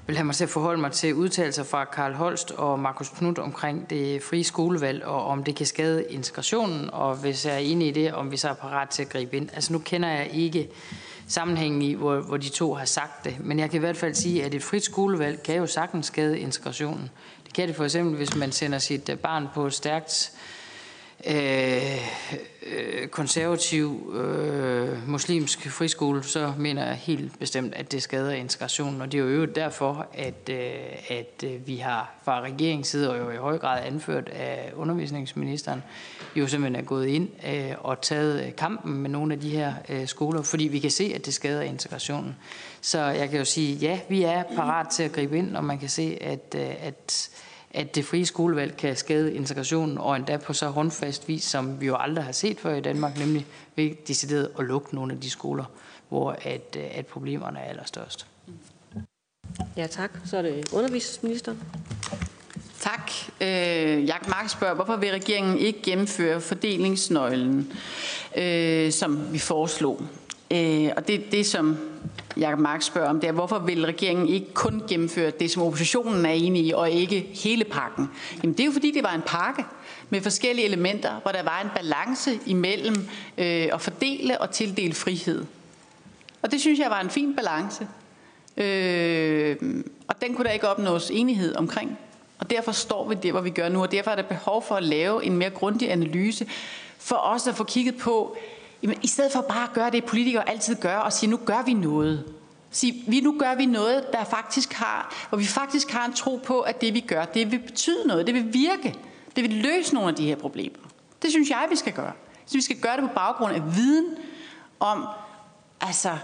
[0.06, 3.38] vil have mig til at forholde mig til udtalelser fra Karl Holst og Markus Knudt
[3.38, 7.88] omkring det frie skolevalg, og om det kan skade integrationen, og hvis jeg er enig
[7.88, 9.48] i det, om vi så er parat til at gribe ind.
[9.54, 10.68] Altså nu kender jeg ikke
[11.28, 14.14] sammenhængen i, hvor, hvor de to har sagt det, men jeg kan i hvert fald
[14.14, 17.10] sige, at et frit skolevalg kan jo sagtens skade integrationen.
[17.44, 20.55] Det kan det for eksempel, hvis man sender sit øh, barn på stærkt øh,
[21.24, 21.98] Øh,
[22.66, 29.00] øh, konservativ øh, muslimsk friskole, så mener jeg helt bestemt, at det skader integrationen.
[29.00, 30.58] Og det er jo derfor, at, øh,
[31.08, 35.82] at øh, vi har fra regeringens side, og jo i høj grad anført af undervisningsministeren,
[36.36, 39.74] jo simpelthen er gået ind øh, og taget øh, kampen med nogle af de her
[39.88, 42.36] øh, skoler, fordi vi kan se, at det skader integrationen.
[42.80, 45.78] Så jeg kan jo sige, ja, vi er parat til at gribe ind, og man
[45.78, 47.30] kan se, at, øh, at
[47.76, 51.86] at det frie skolevalg kan skade integrationen, og endda på så håndfast vis, som vi
[51.86, 53.46] jo aldrig har set før i Danmark, nemlig
[53.76, 55.64] ved decideret at lukke nogle af de skoler,
[56.08, 58.26] hvor at, at problemerne er allerstørst.
[59.76, 60.10] Ja, tak.
[60.24, 61.62] Så er det undervisningsministeren.
[62.80, 63.10] Tak.
[63.40, 67.72] Øh, Jakob Mark spørger, hvorfor vil regeringen ikke gennemføre fordelingsnøglen,
[68.36, 70.02] øh, som vi foreslog?
[70.50, 71.76] Øh, og det, det som
[72.36, 76.26] Jakob Mark spørger om, det er, hvorfor vil regeringen ikke kun gennemføre det, som oppositionen
[76.26, 78.10] er enige i, og ikke hele pakken?
[78.42, 79.64] Jamen det er jo fordi, det var en pakke
[80.10, 82.96] med forskellige elementer, hvor der var en balance imellem
[83.38, 85.44] øh, at fordele og tildele frihed.
[86.42, 87.88] Og det synes jeg var en fin balance.
[88.56, 89.56] Øh,
[90.08, 91.98] og den kunne der ikke opnås enighed omkring.
[92.38, 94.74] Og derfor står vi der, hvor vi gør nu, og derfor er der behov for
[94.74, 96.46] at lave en mere grundig analyse,
[96.98, 98.36] for også at få kigget på,
[98.86, 101.62] Jamen, i stedet for bare at gøre det, politikere altid gør, og sige, nu gør
[101.62, 102.32] vi noget.
[102.70, 106.40] Sige, vi, nu gør vi noget, der faktisk har, hvor vi faktisk har en tro
[106.44, 108.94] på, at det vi gør, det vil betyde noget, det vil virke,
[109.36, 110.78] det vil løse nogle af de her problemer.
[111.22, 112.12] Det synes jeg, vi skal gøre.
[112.46, 114.06] Så vi skal gøre det på baggrund af viden
[114.80, 115.06] om,
[115.80, 116.18] altså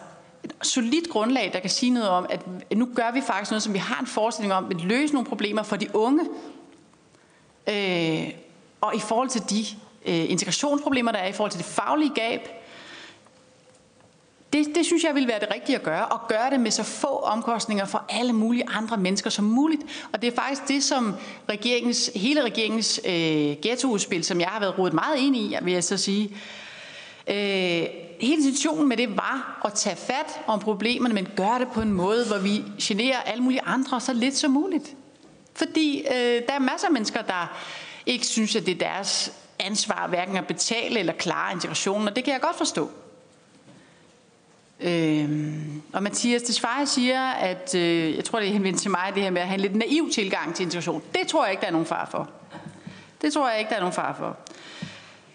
[0.44, 2.46] et solidt grundlag, der kan sige noget om, at
[2.76, 5.62] nu gør vi faktisk noget, som vi har en forestilling om, vil løse nogle problemer
[5.62, 6.24] for de unge.
[7.68, 8.30] Øh,
[8.80, 9.64] og i forhold til de
[10.06, 12.40] øh, integrationsproblemer, der er i forhold til det faglige gab.
[14.52, 16.82] Det, det synes jeg vil være det rigtige at gøre, og gøre det med så
[16.82, 19.82] få omkostninger for alle mulige andre mennesker som muligt.
[20.12, 21.14] Og det er faktisk det, som
[21.48, 25.84] regeringens, hele regeringens øh, ghettoudspil, som jeg har været rodet meget ind i, vil jeg
[25.84, 26.36] så sige,
[27.26, 27.34] øh,
[28.20, 31.92] hele intentionen med det var at tage fat om problemerne, men gøre det på en
[31.92, 34.94] måde, hvor vi generer alle mulige andre så lidt som muligt.
[35.54, 37.58] Fordi øh, der er masser af mennesker, der
[38.06, 39.32] ikke synes, at det er deres
[39.64, 42.90] ansvar hverken at betale eller klare integrationen, og det kan jeg godt forstå.
[44.80, 49.22] Øhm, og Mathias Desfaye siger, at øh, jeg tror, det er henvendt til mig, det
[49.22, 51.02] her med at have en lidt naiv tilgang til integration.
[51.14, 52.30] Det tror jeg ikke, der er nogen far for.
[53.22, 54.36] Det tror jeg ikke, der er nogen far for.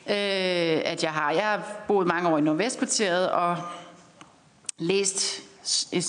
[0.10, 1.32] Øh, at jeg har.
[1.32, 3.58] Jeg har boet mange år i Nordvestkvarteret og
[4.78, 5.42] læst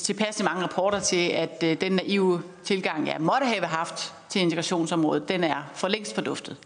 [0.04, 5.28] tilpas mange rapporter til, at øh, den naive tilgang, jeg måtte have haft til integrationsområdet,
[5.28, 6.56] den er for længst forduftet.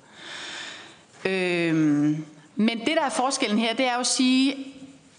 [1.25, 2.25] Øhm,
[2.57, 4.57] men det, der er forskellen her, det er jo at sige,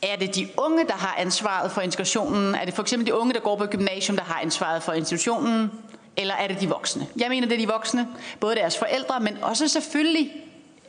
[0.01, 2.55] er det de unge, der har ansvaret for integrationen?
[2.55, 5.71] Er det for eksempel de unge, der går på gymnasium, der har ansvaret for institutionen?
[6.17, 7.07] Eller er det de voksne?
[7.17, 8.07] Jeg mener, det er de voksne.
[8.39, 10.31] Både deres forældre, men også selvfølgelig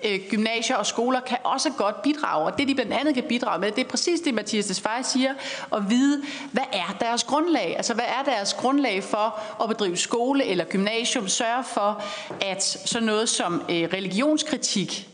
[0.05, 2.45] øh, gymnasier og skoler kan også godt bidrage.
[2.45, 5.35] Og det, de blandt andet kan bidrage med, det er præcis det, Mathias Desfaye siger,
[5.73, 7.75] at vide, hvad er deres grundlag?
[7.77, 11.29] Altså, hvad er deres grundlag for at bedrive skole eller gymnasium?
[11.29, 12.03] Sørge for,
[12.41, 15.09] at sådan noget som øh, religionskritik,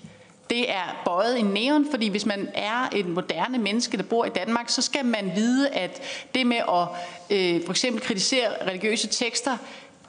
[0.51, 4.29] det er bøjet i neon, fordi hvis man er et moderne menneske, der bor i
[4.29, 6.03] Danmark, så skal man vide, at
[6.35, 6.89] det med at
[7.31, 9.57] øh, for eksempel kritisere religiøse tekster,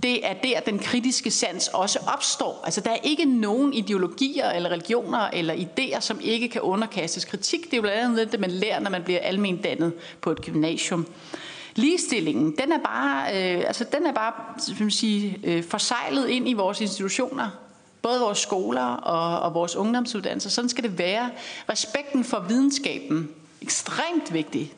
[0.04, 2.62] det er der, den kritiske sans også opstår.
[2.64, 7.66] Altså, der er ikke nogen ideologier eller religioner eller idéer, som ikke kan underkastes kritik.
[7.66, 10.42] Det er jo blandt andet det, man lærer, når man bliver almen dannet på et
[10.42, 11.08] gymnasium.
[11.76, 14.34] Ligestillingen, den er bare, øh, altså, den er bare
[14.80, 17.50] man sige, øh, forsejlet ind i vores institutioner.
[18.02, 20.50] Både vores skoler og, og vores ungdomsuddannelser.
[20.50, 21.30] Sådan skal det være.
[21.70, 23.30] Respekten for videnskaben,
[23.62, 24.74] ekstremt vigtig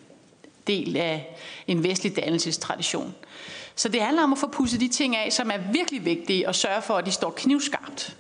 [0.68, 1.36] del af
[1.68, 3.16] en vestlig dannelsestradition.
[3.76, 6.56] Så det handler om at få pusset de ting af, som er virkelig vigtige, og
[6.56, 8.18] sørge for, at de står knivskarpt.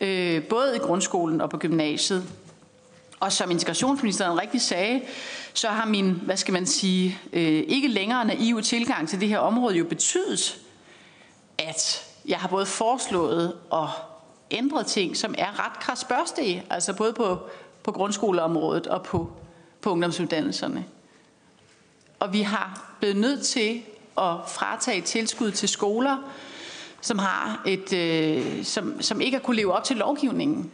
[0.00, 2.24] Øh, både i grundskolen og på gymnasiet.
[3.20, 5.02] Og som integrationsministeren rigtig sagde,
[5.54, 9.38] så har min, hvad skal man sige, øh, ikke længere naive tilgang til det her
[9.38, 10.58] område jo betydet,
[11.58, 13.90] at jeg har både foreslået og
[14.50, 17.38] ændret ting, som er ret krasbørstige, altså både på,
[17.82, 19.30] på grundskoleområdet og på,
[19.80, 20.84] på ungdomsuddannelserne.
[22.18, 23.82] Og vi har blevet nødt til
[24.18, 26.16] at fratage tilskud til skoler,
[27.00, 30.70] som, har et, øh, som, som ikke har kunne leve op til lovgivningen.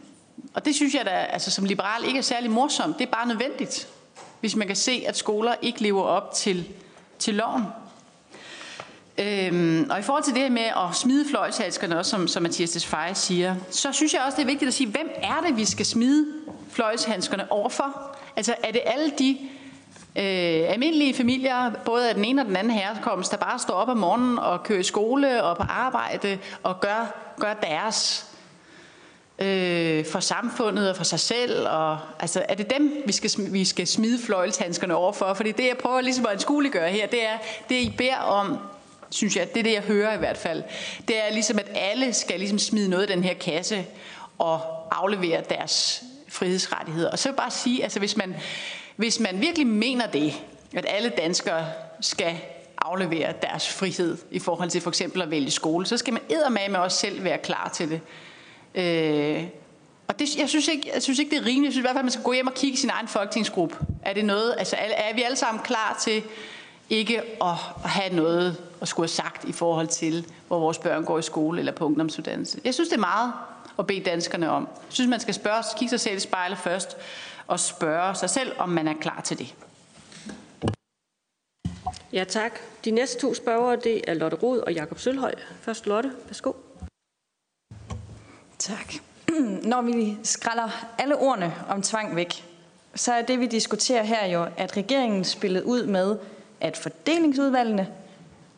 [0.53, 2.99] Og det synes jeg da, altså som liberal ikke er særlig morsomt.
[2.99, 3.87] Det er bare nødvendigt,
[4.39, 6.65] hvis man kan se, at skoler ikke lever op til,
[7.19, 7.63] til loven.
[9.17, 13.15] Øhm, og i forhold til det med at smide fløjshalskerne, også som, som Mathias Desfaye
[13.15, 15.85] siger, så synes jeg også, det er vigtigt at sige, hvem er det, vi skal
[15.85, 16.25] smide
[16.69, 18.15] fløjshandskerne overfor?
[18.35, 19.37] Altså er det alle de
[20.15, 23.89] øh, almindelige familier, både af den ene og den anden herkomst, der bare står op
[23.89, 28.27] om morgenen og kører i skole og på arbejde og gør, gør deres
[29.39, 31.67] øh, for samfundet og for sig selv.
[31.67, 35.33] Og, altså, er det dem, vi skal, vi skal smide fløjlshandskerne overfor?
[35.33, 37.37] Fordi det, jeg prøver ligesom at anskueliggøre her, det er,
[37.69, 38.57] det I beder om,
[39.09, 40.63] synes jeg, det er det, jeg hører i hvert fald.
[41.07, 43.85] Det er ligesom, at alle skal ligesom smide noget i den her kasse
[44.37, 44.61] og
[44.91, 47.11] aflevere deres frihedsrettigheder.
[47.11, 48.35] Og så vil jeg bare sige, altså hvis man,
[48.95, 50.33] hvis man virkelig mener det,
[50.73, 51.65] at alle danskere
[52.01, 52.37] skal
[52.77, 56.21] aflevere deres frihed i forhold til for eksempel at vælge skole, så skal man
[56.69, 58.01] med også selv være klar til det.
[58.75, 59.43] Øh,
[60.07, 61.65] og det, jeg, synes ikke, jeg synes ikke, det er rimeligt.
[61.65, 63.07] Jeg synes i hvert fald, at man skal gå hjem og kigge i sin egen
[63.07, 63.75] folketingsgruppe.
[64.01, 66.23] Er, det noget, altså, er, er vi alle sammen klar til
[66.89, 71.19] ikke at have noget at skulle have sagt i forhold til, hvor vores børn går
[71.19, 72.59] i skole eller på ungdomsuddannelse?
[72.65, 73.33] Jeg synes, det er meget
[73.79, 74.63] at bede danskerne om.
[74.71, 76.97] Jeg synes, man skal spørge, kigge sig selv i spejlet først,
[77.47, 79.55] og spørge sig selv, om man er klar til det.
[82.13, 82.59] Ja, tak.
[82.85, 85.33] De næste to spørgere, det er Lotte Rod og Jakob Sølhøj.
[85.61, 86.53] Først Lotte, værsgo.
[88.59, 88.93] Tak.
[89.71, 92.45] Når vi skræller alle ordene om tvang væk,
[92.95, 96.17] så er det, vi diskuterer her jo, at regeringen spillede ud med,
[96.61, 97.93] at fordelingsudvalgene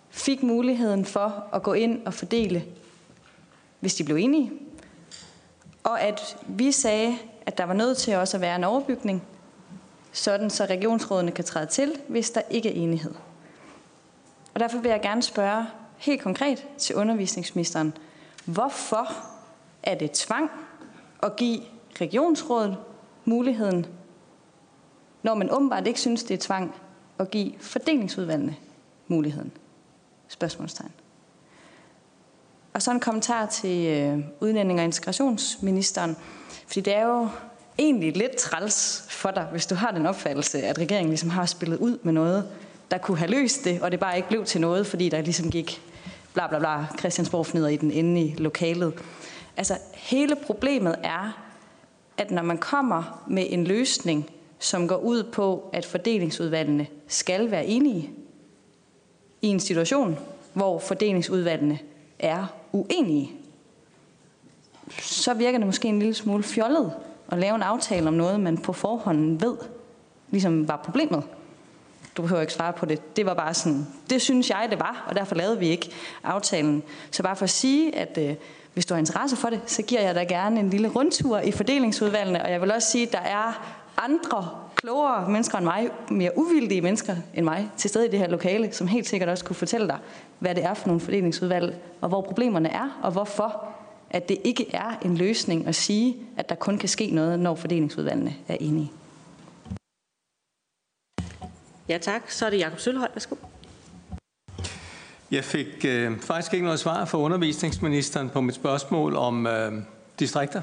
[0.10, 2.66] fik muligheden for at gå ind og fordele,
[3.80, 4.52] hvis de blev enige.
[5.84, 9.24] Og at vi sagde, at der var nødt til også at være en overbygning,
[10.12, 13.14] sådan så regionsrådene kan træde til, hvis der ikke er enighed.
[14.54, 15.66] Og derfor vil jeg gerne spørge
[15.98, 17.93] helt konkret til undervisningsministeren,
[18.46, 19.08] hvorfor
[19.84, 20.52] er det tvang
[21.24, 21.62] at give
[22.02, 22.78] regionsrådet
[23.26, 23.86] muligheden,
[25.24, 26.76] når man åbenbart ikke synes, det er tvang
[27.20, 28.56] at give fordelingsudvalgene
[29.08, 29.52] muligheden?
[30.28, 30.91] Spørgsmålstegn.
[32.74, 36.18] Og så en kommentar til øh, udlænding- og integrationsministeren.
[36.68, 37.30] Fordi det er jo
[37.78, 41.78] egentlig lidt træls for dig, hvis du har den opfattelse, at regeringen ligesom har spillet
[41.78, 42.49] ud med noget,
[42.91, 45.51] der kunne have løst det, og det bare ikke blev til noget, fordi der ligesom
[45.51, 45.82] gik
[46.34, 48.93] bla bla bla Christiansborg fnider i den inde i lokalet.
[49.57, 51.45] Altså hele problemet er,
[52.18, 57.66] at når man kommer med en løsning, som går ud på, at fordelingsudvalgene skal være
[57.66, 58.09] enige
[59.41, 60.20] i en situation,
[60.53, 61.80] hvor fordelingsudvalgene
[62.20, 63.32] er uenige,
[65.02, 66.94] så virker det måske en lille smule fjollet
[67.32, 69.58] at lave en aftale om noget, man på forhånd ved,
[70.32, 71.24] ligesom var problemet.
[72.18, 73.18] Du behøver ikke svare på det.
[73.18, 75.90] Det var bare sådan, det synes jeg, det var, og derfor lavede vi ikke
[76.24, 76.84] aftalen.
[77.12, 78.36] Så bare for at sige, at øh,
[78.74, 81.52] hvis du har interesse for det, så giver jeg dig gerne en lille rundtur i
[81.52, 86.32] fordelingsudvalgene, og jeg vil også sige, at der er andre klogere mennesker end mig, mere
[86.36, 89.56] uvildige mennesker end mig, til stede i det her lokale, som helt sikkert også kunne
[89.56, 89.98] fortælle dig,
[90.40, 93.75] hvad det er for nogle fordelingsudvalg, og hvor problemerne er, og hvorfor
[94.16, 97.55] at det ikke er en løsning at sige, at der kun kan ske noget, når
[97.55, 98.91] fordelingsudvalgene er enige.
[101.89, 102.32] Ja tak.
[102.32, 103.07] Så er det Jakob Sølhøj.
[103.13, 103.36] Værsgo.
[105.32, 109.74] Jeg fik øh, faktisk ikke noget svar fra undervisningsministeren på mit spørgsmål om øh,
[110.20, 110.61] distrikter.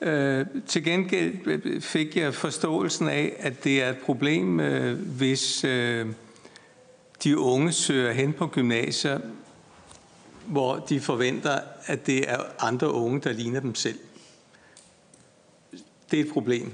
[0.00, 6.06] Øh, til gengæld fik jeg forståelsen af, at det er et problem, øh, hvis øh,
[7.24, 9.20] de unge søger hen på gymnasier,
[10.46, 13.98] hvor de forventer, at det er andre unge, der ligner dem selv.
[16.10, 16.72] Det er et problem.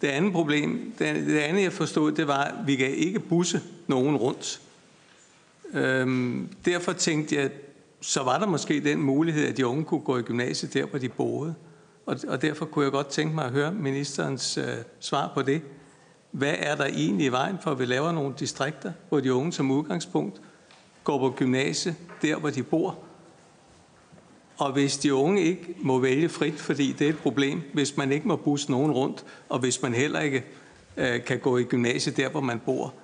[0.00, 4.16] Det andet problem, det andet jeg forstod, det var, at vi kan ikke busse nogen
[4.16, 4.60] rundt.
[5.74, 7.50] Øhm, derfor tænkte jeg,
[8.00, 10.98] så var der måske den mulighed, at de unge kunne gå i gymnasiet der, hvor
[10.98, 11.54] de boede.
[12.06, 14.64] Og, og derfor kunne jeg godt tænke mig at høre ministerens øh,
[15.00, 15.62] svar på det.
[16.30, 19.52] Hvad er der egentlig i vejen for, at vi laver nogle distrikter, hvor de unge
[19.52, 20.40] som udgangspunkt
[21.06, 22.98] går på gymnasie der, hvor de bor?
[24.58, 28.12] Og hvis de unge ikke må vælge frit, fordi det er et problem, hvis man
[28.12, 30.44] ikke må busse nogen rundt, og hvis man heller ikke
[30.96, 32.94] øh, kan gå i gymnasiet der, hvor man bor,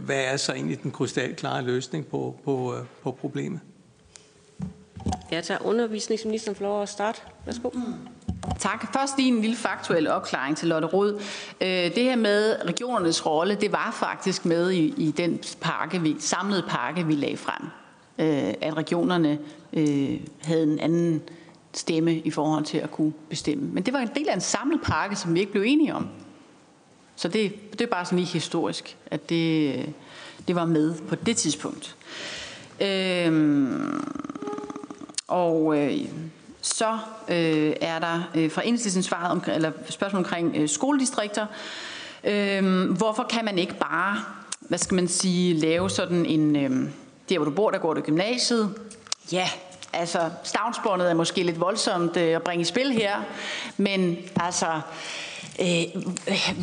[0.00, 3.60] hvad er så egentlig den krystalklare løsning på, på, øh, på problemet?
[5.30, 7.20] Jeg tager undervisningsministeren for lov at starte.
[7.44, 7.70] Værsgo.
[7.74, 7.82] Mm.
[8.58, 8.92] Tak.
[8.92, 11.22] Først lige en lille faktuel opklaring til Lotte Rod.
[11.60, 16.16] Øh, det her med regionernes rolle, det var faktisk med i, i den pakke, vi,
[16.18, 17.66] samlede pakke, vi lagde frem.
[18.18, 19.38] Øh, at regionerne
[19.72, 21.22] øh, havde en anden
[21.74, 23.68] stemme i forhold til at kunne bestemme.
[23.72, 26.08] Men det var en del af en samlet pakke, som vi ikke blev enige om.
[27.16, 29.94] Så det, det er bare sådan lige historisk, at det,
[30.48, 31.96] det var med på det tidspunkt.
[32.80, 34.04] Øhm,
[35.28, 35.98] og øh,
[36.60, 36.98] så
[37.28, 41.46] øh, er der øh, fra enhedslisten svaret om, eller spørgsmål omkring øh, skoledistrikter.
[42.24, 44.16] Øh, hvorfor kan man ikke bare,
[44.60, 46.90] hvad skal man sige, lave sådan en, øh,
[47.28, 48.74] der hvor du bor, der går du gymnasiet.
[49.32, 49.48] Ja,
[49.92, 53.16] altså stavnsbåndet er måske lidt voldsomt øh, at bringe i spil her,
[53.76, 54.80] men altså
[55.60, 56.02] Øh,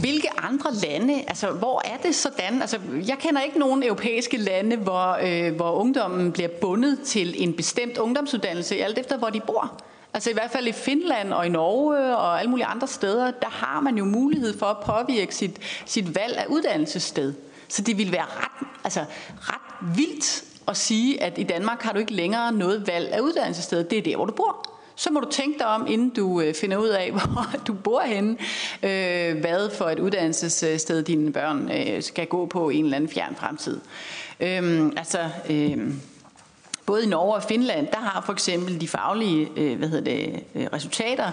[0.02, 2.62] hvilke andre lande, altså hvor er det sådan?
[2.62, 7.54] Altså, jeg kender ikke nogen europæiske lande, hvor, øh, hvor ungdommen bliver bundet til en
[7.54, 9.82] bestemt ungdomsuddannelse, alt efter hvor de bor.
[10.14, 13.50] Altså i hvert fald i Finland og i Norge og alle mulige andre steder, der
[13.50, 17.34] har man jo mulighed for at påvirke sit, sit valg af uddannelsessted.
[17.68, 19.06] Så det vil være ret, altså,
[19.39, 23.84] ret vildt at sige, at i Danmark har du ikke længere noget valg af uddannelsessted.
[23.84, 26.54] Det er der, hvor du bor så må du tænke dig om, inden du øh,
[26.54, 28.38] finder ud af, hvor du bor henne,
[28.84, 33.10] øh, hvad for et uddannelsessted dine børn øh, skal gå på i en eller anden
[33.10, 33.82] fjern fremtid.
[34.39, 35.93] Øhm, altså, øh,
[36.86, 40.43] både i Norge og Finland, der har for eksempel de faglige øh, hvad hedder det,
[40.56, 41.32] øh, resultater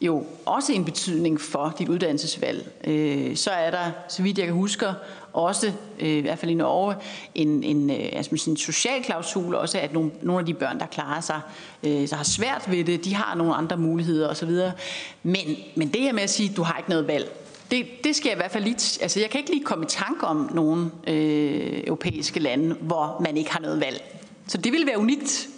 [0.00, 2.72] jo også en betydning for dit uddannelsesvalg.
[2.84, 4.86] Øh, så er der, så vidt jeg kan huske,
[5.32, 6.94] også, øh, i hvert fald i Norge,
[7.34, 11.20] en, en, altså en social klausul, også at nogle, nogle af de børn, der klarer
[11.20, 11.40] sig,
[11.82, 14.50] øh, så har svært ved det, de har nogle andre muligheder osv.
[15.22, 17.32] Men, men det her med at sige, at du har ikke noget valg,
[17.70, 19.88] det, det skal jeg i hvert fald lige, altså jeg kan ikke lige komme i
[19.88, 24.20] tanke om nogle øh, europæiske lande, hvor man ikke har noget valg.
[24.46, 25.48] Så det ville være unikt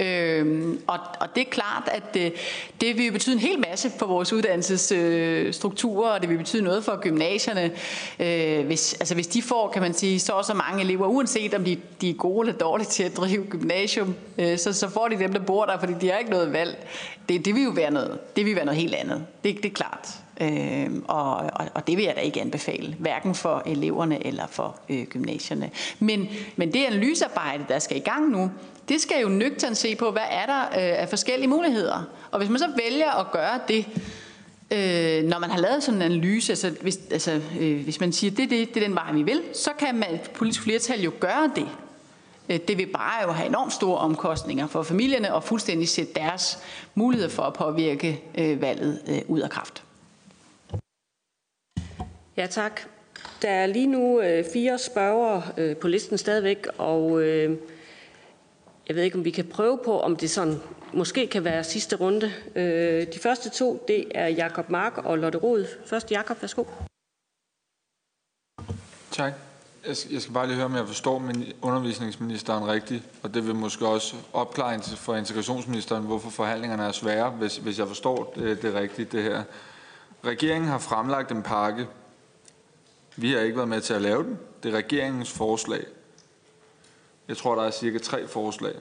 [0.00, 2.30] Øhm, og, og det er klart, at det, øh,
[2.80, 6.84] det vil betyde en hel masse for vores uddannelsesstrukturer, øh, og det vil betyde noget
[6.84, 7.70] for gymnasierne.
[8.20, 11.54] Øh, hvis, altså hvis de får, kan man sige, så og så mange elever, uanset
[11.54, 15.08] om de, de er gode eller dårlige til at drive gymnasium, øh, så, så får
[15.08, 16.86] de dem, der bor der, fordi de har ikke noget valg.
[17.28, 19.26] Det, det vil jo være noget, det vil være noget helt andet.
[19.44, 20.08] Det, det er klart.
[20.40, 24.76] Øh, og, og, og det vil jeg da ikke anbefale, hverken for eleverne eller for
[24.88, 25.70] øh, gymnasierne.
[25.98, 28.50] Men, men det analysearbejde, der skal i gang nu,
[28.88, 32.02] det skal jo nøgternt se på, hvad er der øh, af forskellige muligheder.
[32.30, 33.86] Og hvis man så vælger at gøre det,
[34.70, 38.30] øh, når man har lavet sådan en analyse, altså hvis, altså, øh, hvis man siger,
[38.30, 41.50] det, det, det er den vej, vi vil, så kan man politisk flertal jo gøre
[41.56, 41.68] det.
[42.48, 46.58] Øh, det vil bare jo have enormt store omkostninger for familierne og fuldstændig sætte deres
[46.94, 49.82] mulighed for at påvirke øh, valget øh, ud af kraft.
[52.40, 52.80] Ja, tak.
[53.42, 57.56] Der er lige nu øh, fire spørgere øh, på listen stadigvæk, og øh,
[58.88, 60.56] jeg ved ikke, om vi kan prøve på, om det sådan
[60.92, 62.32] måske kan være sidste runde.
[62.56, 65.66] Øh, de første to, det er Jakob Mark og Lotte Rod.
[65.86, 66.64] Først Jakob, værsgo.
[69.10, 69.32] Tak.
[69.86, 73.86] Jeg skal bare lige høre, om jeg forstår min undervisningsministeren rigtigt, og det vil måske
[73.86, 79.12] også opklare for integrationsministeren, hvorfor forhandlingerne er svære, hvis, hvis jeg forstår det, det rigtigt,
[79.12, 79.42] det her.
[80.24, 81.86] Regeringen har fremlagt en pakke.
[83.16, 84.38] Vi har ikke været med til at lave den.
[84.62, 85.84] Det er regeringens forslag.
[87.28, 88.74] Jeg tror, der er cirka tre forslag.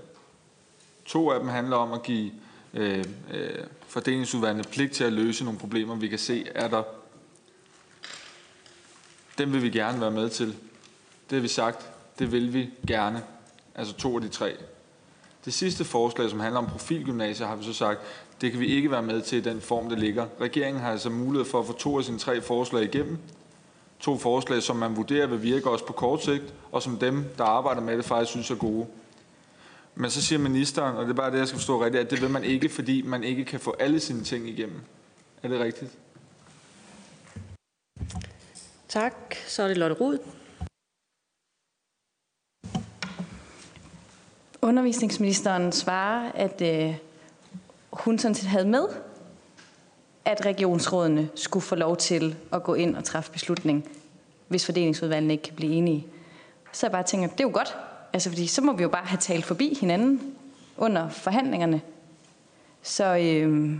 [1.06, 2.32] To af dem handler om at give
[2.74, 3.50] øh, øh,
[3.88, 6.84] fordelingsudvalgene pligt til at løse nogle problemer, vi kan se er der.
[9.38, 10.48] Dem vil vi gerne være med til.
[11.30, 11.90] Det har vi sagt.
[12.20, 13.24] Det vil vi gerne.
[13.76, 14.56] Altså to af de tre.
[15.46, 18.00] Det sidste forslag, som handler om profilgymnasier, har vi så sagt,
[18.42, 20.28] det kan vi ikke være med til i den form, det ligger.
[20.42, 23.18] Regeringen har altså mulighed for at få to af sine tre forslag igennem.
[24.00, 27.44] To forslag, som man vurderer vil virke også på kort sigt, og som dem, der
[27.44, 28.88] arbejder med det, faktisk synes er gode.
[29.96, 32.22] Men så siger ministeren, og det er bare det, jeg skal forstå rigtigt, at det
[32.22, 34.82] vil man ikke, fordi man ikke kan få alle sine ting igennem.
[35.44, 35.92] Er det rigtigt?
[38.88, 39.36] Tak.
[39.48, 40.18] Så er det Lotte Rud.
[44.62, 46.96] Undervisningsministeren svarer, at øh,
[47.92, 48.86] hun sådan set havde med,
[50.26, 53.90] at regionsrådene skulle få lov til at gå ind og træffe beslutning,
[54.48, 56.08] hvis fordelingsudvalgene ikke kan blive enige.
[56.72, 57.78] Så jeg bare tænker, det er jo godt,
[58.14, 60.22] altså fordi så må vi jo bare have talt forbi hinanden
[60.78, 61.82] under forhandlingerne.
[62.82, 63.76] Så øh,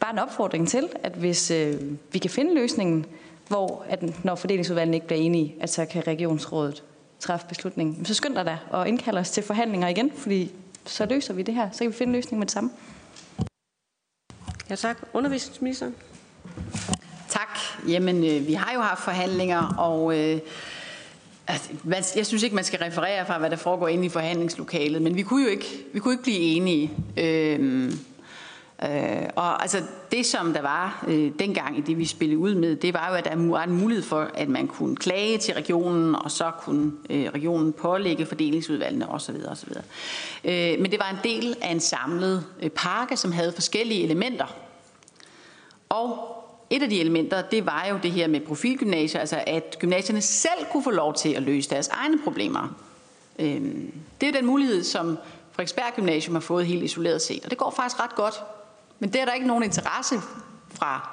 [0.00, 1.80] bare en opfordring til, at hvis øh,
[2.12, 3.06] vi kan finde løsningen,
[3.48, 6.82] hvor at når fordelingsudvalgene ikke bliver enige, at så kan regionsrådet
[7.20, 8.04] træffe beslutningen.
[8.04, 10.50] Så skynd dig da og indkald os til forhandlinger igen, fordi
[10.86, 11.70] så løser vi det her.
[11.72, 12.70] Så kan vi finde en løsning med det samme.
[14.70, 14.98] Ja, tak.
[15.12, 15.94] Undervisningsministeren.
[17.28, 17.58] Tak.
[17.88, 20.40] Jamen, øh, vi har jo haft forhandlinger, og øh,
[21.46, 25.16] altså, jeg synes ikke, man skal referere fra, hvad der foregår inde i forhandlingslokalet, men
[25.16, 26.90] vi kunne jo ikke, vi kunne ikke blive enige.
[27.16, 27.92] Øh,
[28.84, 29.82] Øh, og altså
[30.12, 33.14] det, som der var øh, dengang i det, vi spillede ud med, det var jo,
[33.14, 36.92] at der var en mulighed for, at man kunne klage til regionen, og så kunne
[37.10, 39.36] øh, regionen pålægge fordelingsudvalgene osv.
[39.48, 39.68] osv.
[40.44, 44.56] Øh, men det var en del af en samlet øh, pakke, som havde forskellige elementer.
[45.88, 46.18] Og
[46.70, 50.66] et af de elementer, det var jo det her med profilgymnasier, altså at gymnasierne selv
[50.72, 52.76] kunne få lov til at løse deres egne problemer.
[53.38, 53.62] Øh,
[54.20, 55.18] det er den mulighed, som
[55.52, 58.34] Frederiksberg Gymnasium har fået helt isoleret set, og det går faktisk ret godt.
[59.04, 60.20] Men det er der ikke nogen interesse
[60.74, 61.10] fra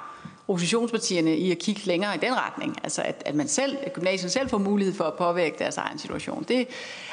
[0.47, 2.77] oppositionspartierne i at kigge længere i den retning.
[2.83, 5.99] Altså at, at man selv, at gymnasiet selv får mulighed for at påvirke deres egen
[5.99, 6.45] situation.
[6.47, 6.67] Det,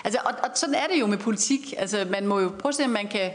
[0.04, 1.74] altså, og, og sådan er det jo med politik.
[1.78, 3.30] Altså man må jo prøve at se, om man kan,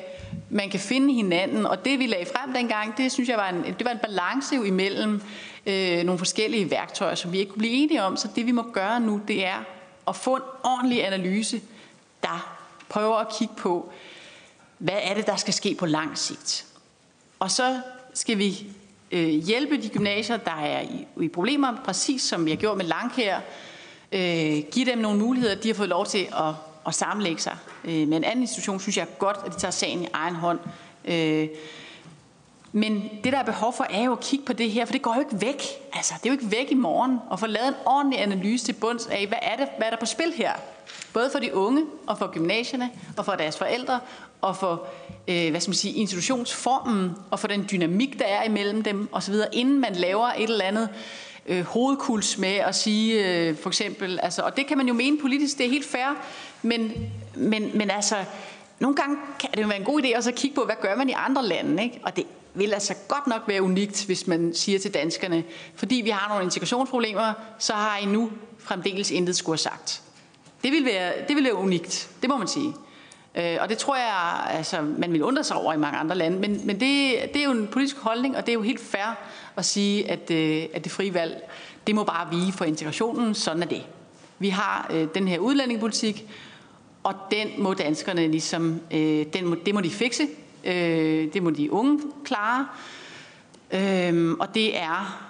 [0.49, 1.65] man kan finde hinanden.
[1.65, 4.55] Og det vi lagde frem dengang, det synes jeg var en, det var en balance
[4.55, 5.21] jo imellem
[5.65, 8.17] øh, nogle forskellige værktøjer, som vi ikke kunne blive enige om.
[8.17, 9.63] Så det vi må gøre nu, det er
[10.07, 11.61] at få en ordentlig analyse,
[12.21, 12.57] der
[12.89, 13.91] prøver at kigge på,
[14.77, 16.65] hvad er det, der skal ske på lang sigt.
[17.43, 17.79] Og så
[18.13, 18.67] skal vi
[19.11, 22.85] øh, hjælpe de gymnasier, der er i, i problemer, præcis som vi har gjort med
[22.85, 23.39] Langkær.
[24.11, 26.53] Øh, give dem nogle muligheder, de har fået lov til at,
[26.87, 27.57] at sammenlægge sig.
[27.83, 30.59] Øh, med en anden institution synes jeg godt, at de tager sagen i egen hånd.
[31.05, 31.47] Øh,
[32.75, 35.01] men det, der er behov for, er jo at kigge på det her, for det
[35.01, 35.63] går jo ikke væk.
[35.93, 37.19] Altså, det er jo ikke væk i morgen.
[37.29, 39.97] Og få lavet en ordentlig analyse til bunds af, hvad er, det, hvad er der
[39.97, 40.51] på spil her?
[41.13, 43.99] Både for de unge, og for gymnasierne, og for deres forældre,
[44.41, 44.87] og for
[45.27, 49.35] øh, hvad skal man sige, institutionsformen, og for den dynamik, der er imellem dem osv.,
[49.51, 50.89] inden man laver et eller andet
[51.45, 55.17] øh, hovedkuls med at sige, øh, for eksempel, altså, og det kan man jo mene
[55.17, 56.17] politisk, det er helt fair,
[56.61, 56.91] men,
[57.35, 58.15] men, men altså,
[58.79, 60.95] nogle gange kan det jo være en god idé også at kigge på, hvad gør
[60.95, 61.99] man i andre lande, ikke?
[62.03, 65.43] og det vil altså godt nok være unikt, hvis man siger til danskerne,
[65.75, 70.01] fordi vi har nogle integrationsproblemer, så har I nu fremdeles intet skulle have sagt.
[70.63, 72.73] Det vil være, det vil være unikt, det må man sige.
[73.35, 76.39] Øh, og det tror jeg, altså, man vil undre sig over i mange andre lande.
[76.39, 79.17] Men, men det, det er jo en politisk holdning, og det er jo helt fair
[79.55, 81.49] at sige, at, øh, at det frie valg,
[81.87, 83.35] det må bare vige for integrationen.
[83.35, 83.83] Sådan er det.
[84.39, 86.27] Vi har øh, den her udlændingepolitik,
[87.03, 90.27] og den må danskerne ligesom, øh, den må, det må de fikse.
[90.63, 92.67] Øh, det må de unge klare.
[93.71, 95.29] Øh, og det er,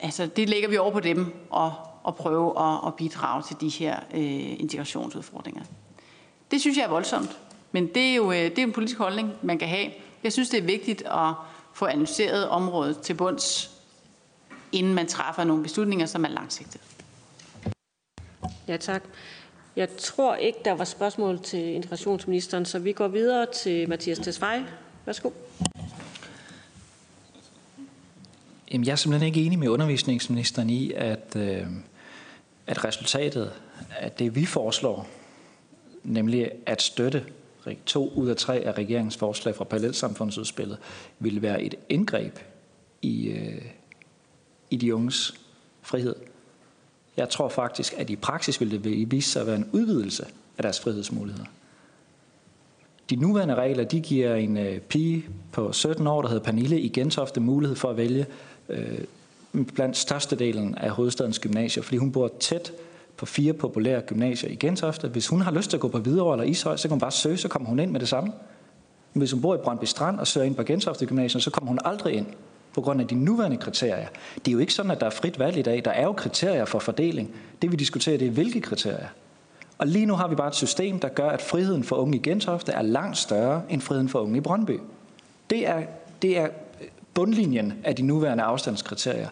[0.00, 3.68] altså det lægger vi over på dem og, og prøve at, at bidrage til de
[3.68, 5.62] her øh, integrationsudfordringer.
[6.50, 7.38] Det synes jeg er voldsomt.
[7.72, 9.90] Men det er jo øh, det er en politisk holdning, man kan have.
[10.22, 11.34] Jeg synes, det er vigtigt at
[11.74, 13.70] få analyseret området til bunds,
[14.72, 16.82] inden man træffer nogle beslutninger, som er langsigtede.
[18.68, 19.02] Ja, tak.
[19.76, 24.66] Jeg tror ikke, der var spørgsmål til integrationsministeren, så vi går videre til Mathias Tesfaye.
[25.06, 25.30] Værsgo.
[28.72, 31.66] Jamen, jeg er simpelthen ikke enig med undervisningsministeren i, at, øh,
[32.66, 33.52] at resultatet
[33.98, 35.08] af det, vi foreslår,
[36.02, 37.24] nemlig at støtte
[37.86, 40.78] to ud af tre af regeringens forslag fra parallelsamfundsudspillet,
[41.18, 42.38] ville være et indgreb
[43.02, 43.62] i, øh,
[44.70, 45.34] i de unges
[45.82, 46.14] frihed.
[47.16, 50.26] Jeg tror faktisk, at i praksis vil det vise sig at være en udvidelse
[50.58, 51.44] af deres frihedsmuligheder.
[53.10, 56.88] De nuværende regler de giver en øh, pige på 17 år, der hedder Pernille i
[56.88, 58.26] Gentofte, mulighed for at vælge
[58.68, 58.98] øh,
[59.74, 62.72] blandt størstedelen af hovedstadens gymnasier, fordi hun bor tæt
[63.16, 65.08] på fire populære gymnasier i Gentofte.
[65.08, 67.10] Hvis hun har lyst til at gå på Hvidovre eller Ishøj, så kan hun bare
[67.10, 68.32] søge, så kommer hun ind med det samme.
[69.14, 71.68] Men hvis hun bor i Brøndby Strand og søger ind på Gentofte Gymnasium, så kommer
[71.68, 72.26] hun aldrig ind
[72.74, 74.06] på grund af de nuværende kriterier.
[74.34, 75.84] Det er jo ikke sådan, at der er frit valg i dag.
[75.84, 77.30] Der er jo kriterier for fordeling.
[77.62, 79.08] Det vi diskuterer, det er hvilke kriterier.
[79.78, 82.20] Og lige nu har vi bare et system, der gør, at friheden for unge i
[82.20, 84.80] Gentofte er langt større end friheden for unge i Brøndby.
[85.50, 85.82] Det er,
[86.22, 86.48] det er
[87.14, 89.28] bundlinjen af de nuværende afstandskriterier.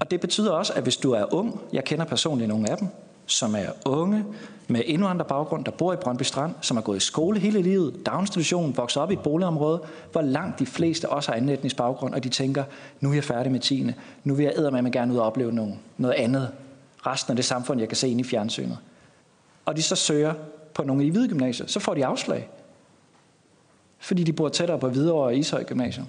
[0.00, 2.88] Og det betyder også, at hvis du er ung, jeg kender personligt nogle af dem,
[3.26, 4.24] som er unge
[4.68, 8.76] med indvandrerbaggrund, der bor i Brøndby Strand, som har gået i skole hele livet, daginstitution,
[8.76, 12.24] vokset op i et boligområde, hvor langt de fleste også har anden etnisk baggrund, og
[12.24, 12.64] de tænker,
[13.00, 13.90] nu er jeg færdig med 10.
[14.24, 16.50] Nu vil jeg med gerne ud og opleve noget, noget andet.
[17.06, 18.78] Resten af det samfund, jeg kan se ind i fjernsynet.
[19.64, 20.34] Og de så søger
[20.74, 22.48] på nogle i hvide gymnasier, så får de afslag.
[23.98, 26.06] Fordi de bor tættere på Hvidovre og Ishøj Gymnasium.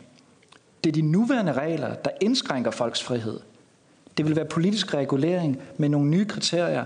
[0.84, 3.40] Det er de nuværende regler, der indskrænker folks frihed.
[4.18, 6.86] Det vil være politisk regulering med nogle nye kriterier,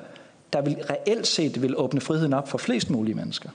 [0.53, 3.49] der vil reelt set vil åbne friheden op for flest mulige mennesker.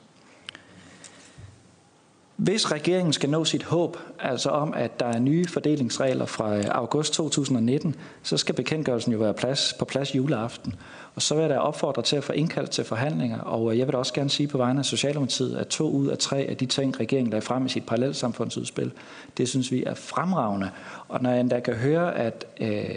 [2.36, 6.64] Hvis regeringen skal nå sit håb, altså om, at der er nye fordelingsregler fra øh,
[6.70, 10.74] august 2019, så skal bekendtgørelsen jo være plads, på plads juleaften.
[11.16, 13.86] Og så vil jeg da opfordre til at få indkaldt til forhandlinger, og øh, jeg
[13.86, 16.56] vil da også gerne sige på vegne af Socialdemokratiet, at to ud af tre af
[16.56, 18.92] de ting, regeringen lagde frem i sit parallelsamfundsudspil,
[19.36, 20.70] det synes vi er fremragende.
[21.08, 22.90] Og når jeg endda kan høre, at øh,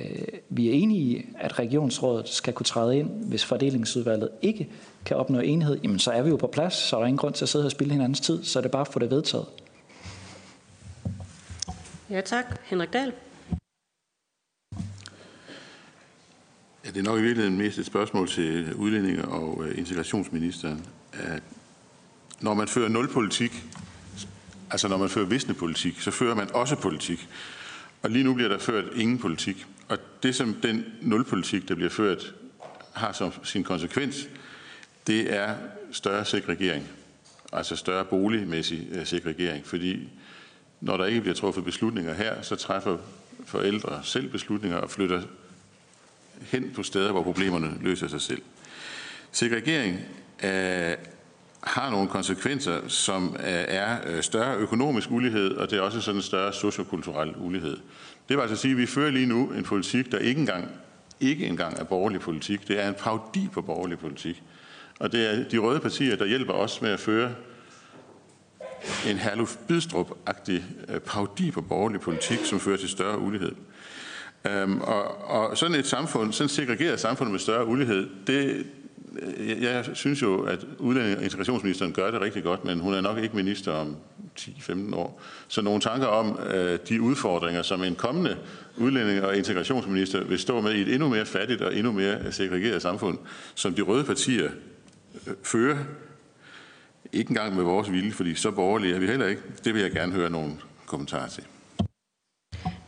[0.50, 4.70] vi er enige i, at regionsrådet skal kunne træde ind, hvis fordelingsudvalget ikke
[5.06, 7.34] kan opnå enhed, jamen så er vi jo på plads, så er der ingen grund
[7.34, 9.46] til at sidde og spille hinandens tid, så er det bare at få det vedtaget.
[12.10, 12.46] Ja, tak.
[12.64, 13.14] Henrik Dahl.
[16.94, 20.86] Det er nok i virkeligheden mest et spørgsmål til udlændinge- og øh, integrationsministeren.
[21.14, 21.44] At
[22.42, 23.64] når man fører nulpolitik,
[24.72, 27.28] altså når man fører visne politik, så fører man også politik.
[28.02, 29.66] Og lige nu bliver der ført ingen politik.
[29.90, 32.36] Og det, som den nulpolitik, der bliver ført,
[32.94, 34.30] har som sin konsekvens,
[35.08, 35.56] det er
[35.92, 36.88] større segregering.
[37.54, 39.66] Altså større boligmæssig øh, segregering.
[39.66, 40.10] Fordi
[40.82, 42.98] når der ikke bliver truffet beslutninger her, så træffer
[43.46, 45.22] forældre selv beslutninger og flytter
[46.42, 48.42] hen på steder, hvor problemerne løser sig selv.
[49.32, 50.00] Segregering
[50.44, 50.94] øh,
[51.64, 56.20] har nogle konsekvenser, som øh, er øh, større økonomisk ulighed, og det er også sådan
[56.20, 57.78] en større sociokulturel ulighed.
[58.30, 60.68] Det vil altså sige, at vi fører lige nu en politik, der ikke engang,
[61.20, 62.68] ikke engang er borgerlig politik.
[62.68, 64.44] Det er en parodi på borgerlig politik.
[65.00, 67.32] Og det er de røde partier, der hjælper os med at føre
[69.08, 73.52] en Herluf Bidstrup-agtig øh, parodi på borgerlig politik, som fører til større ulighed.
[74.46, 78.66] Øhm, og, og sådan et samfund, sådan et segregeret samfund med større ulighed, det,
[79.22, 82.94] øh, jeg, jeg synes jo, at udlænding- og integrationsministeren gør det rigtig godt, men hun
[82.94, 83.96] er nok ikke minister om
[84.40, 85.22] 10-15 år.
[85.48, 88.38] Så nogle tanker om øh, de udfordringer, som en kommende
[88.78, 92.82] udlænding- og integrationsminister vil stå med i et endnu mere fattigt og endnu mere segregeret
[92.82, 93.18] samfund,
[93.56, 94.50] som de røde partier
[95.28, 95.78] øh, fører,
[97.14, 99.42] ikke engang med vores vilje, fordi så borgerlige er vi heller ikke.
[99.64, 100.54] Det vil jeg gerne høre nogle
[100.86, 101.44] kommentarer til.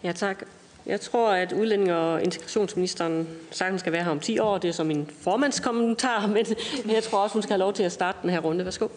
[0.04, 0.44] Ja, tak.
[0.86, 4.58] Jeg tror, at udlændinge- og integrationsministeren sagtens skal være her om 10 år.
[4.58, 6.46] Det er som min formandskommentar, men
[6.86, 8.66] jeg tror også, hun skal have lov til at starte den her runde.
[8.66, 8.88] Værsgo.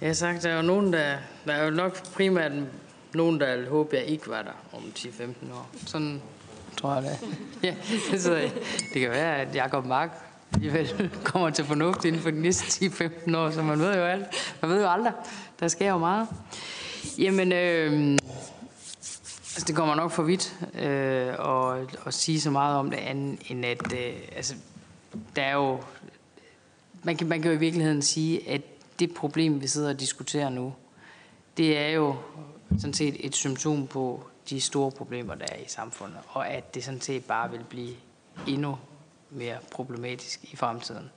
[0.00, 1.14] Jeg har sagt, der er jo nogen, der,
[1.46, 2.52] der er jo nok primært
[3.14, 5.22] nogen, der vil håbe, jeg ikke var der om 10-15
[5.54, 5.68] år.
[5.86, 6.22] Sådan
[6.76, 7.18] tror jeg det.
[7.62, 7.74] Ja,
[8.18, 8.34] så
[8.94, 10.10] det kan være, at Jacob Mark
[10.54, 14.24] alligevel kommer til fornuft inden for de næste 10-15 år, så man ved jo alt.
[14.62, 15.12] Man ved jo aldrig.
[15.60, 16.28] Der sker jo meget.
[17.18, 18.18] Jamen, øh,
[19.54, 23.40] altså det kommer nok for vidt øh, at, at sige så meget om det andet,
[23.50, 24.54] end at øh, altså,
[25.36, 25.80] der er jo,
[27.02, 28.62] man kan, man kan jo i virkeligheden sige, at
[28.98, 30.74] det problem, vi sidder og diskuterer nu,
[31.56, 32.16] det er jo
[32.78, 36.84] sådan set et symptom på de store problemer, der er i samfundet, og at det
[36.84, 37.94] sådan set bare vil blive
[38.46, 38.78] endnu
[39.30, 41.10] mere problematisk i fremtiden.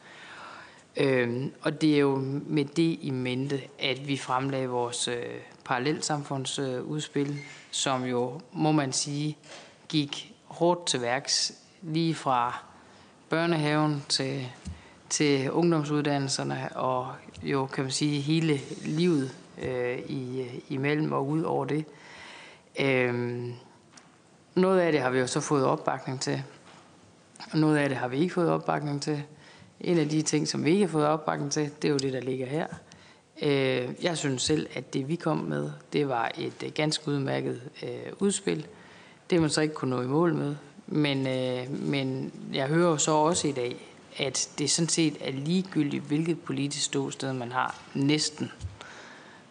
[0.97, 2.15] Øhm, og det er jo
[2.45, 5.23] med det i mente, at vi fremlagde vores øh,
[5.67, 7.39] parallelsamfundsudspil,
[7.71, 9.37] som jo, må man sige,
[9.89, 12.63] gik hårdt til værks lige fra
[13.29, 14.47] børnehaven til,
[15.09, 17.13] til ungdomsuddannelserne og
[17.43, 21.85] jo, kan man sige, hele livet øh, i, øh, imellem og ud over det.
[22.79, 23.53] Øhm,
[24.55, 26.43] noget af det har vi jo så fået opbakning til,
[27.51, 29.23] og noget af det har vi ikke fået opbakning til.
[29.81, 32.13] En af de ting, som vi ikke har fået opbakning til, det er jo det,
[32.13, 32.67] der ligger her.
[33.41, 37.61] Øh, jeg synes selv, at det vi kom med, det var et øh, ganske udmærket
[37.83, 38.67] øh, udspil.
[39.29, 40.55] Det man så ikke kunne nå i mål med.
[40.87, 43.75] Men, øh, men jeg hører jo så også i dag,
[44.17, 48.51] at det sådan set er ligegyldigt, hvilket politisk ståsted man har, næsten.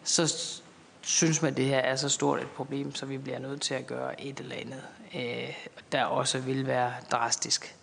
[0.05, 0.53] Så
[1.01, 3.75] synes man, at det her er så stort et problem, så vi bliver nødt til
[3.75, 4.83] at gøre et eller andet,
[5.15, 5.55] øh,
[5.93, 7.77] der også vil være drastisk.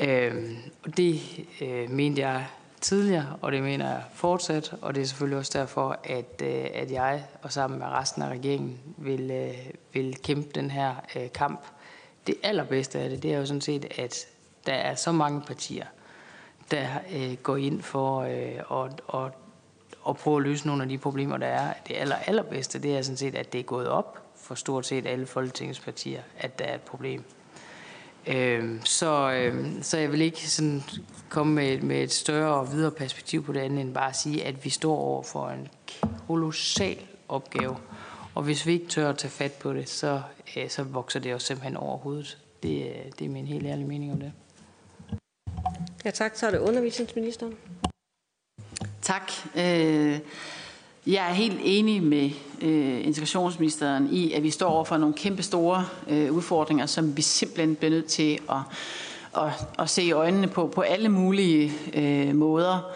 [0.00, 1.20] Øh, og det
[1.60, 2.46] øh, mente jeg
[2.80, 6.90] tidligere, og det mener jeg fortsat, og det er selvfølgelig også derfor, at, øh, at
[6.90, 9.54] jeg og sammen med resten af regeringen vil, øh,
[9.92, 11.60] vil kæmpe den her øh, kamp.
[12.26, 14.26] Det allerbedste af det, det er jo sådan set, at
[14.66, 15.86] der er så mange partier,
[16.70, 16.86] der
[17.42, 19.32] går ind for at, at,
[20.08, 21.72] at prøve at løse nogle af de problemer, der er.
[21.88, 25.06] Det aller, allerbedste, det er sådan set, at det er gået op for stort set
[25.06, 27.24] alle Folketingets partier, at der er et problem.
[28.28, 30.82] Øh, så, øh, så jeg vil ikke sådan
[31.28, 34.44] komme med, med et større og videre perspektiv på det andet, end bare at sige,
[34.44, 35.68] at vi står over for en
[36.26, 36.98] kolossal
[37.28, 37.76] opgave.
[38.34, 40.22] Og hvis vi ikke tør at tage fat på det, så,
[40.56, 42.38] øh, så vokser det jo simpelthen over hovedet.
[42.62, 44.32] Det, det er min helt ærlige mening om det.
[46.04, 46.36] Ja, tak.
[46.36, 47.54] Så er det undervisningsministeren.
[49.02, 49.32] Tak.
[49.56, 50.18] Øh,
[51.06, 52.30] jeg er helt enig med
[52.62, 57.22] øh, integrationsministeren i, at vi står over for nogle kæmpe store øh, udfordringer, som vi
[57.22, 58.58] simpelthen bliver nødt til at,
[59.36, 62.92] at, at se i øjnene på, på alle mulige øh, måder.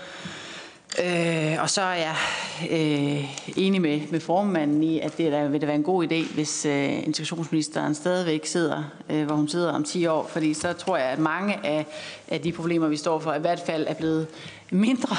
[1.04, 2.16] Øh, og så er jeg
[2.70, 3.24] øh,
[3.56, 6.66] enig med, med formanden i, at det der, vil det være en god idé, hvis
[6.66, 11.06] øh, integrationsministeren stadigvæk sidder, øh, hvor hun sidder om 10 år, fordi så tror jeg,
[11.06, 11.86] at mange af,
[12.28, 14.26] af de problemer, vi står for, i hvert fald er blevet
[14.70, 15.16] mindre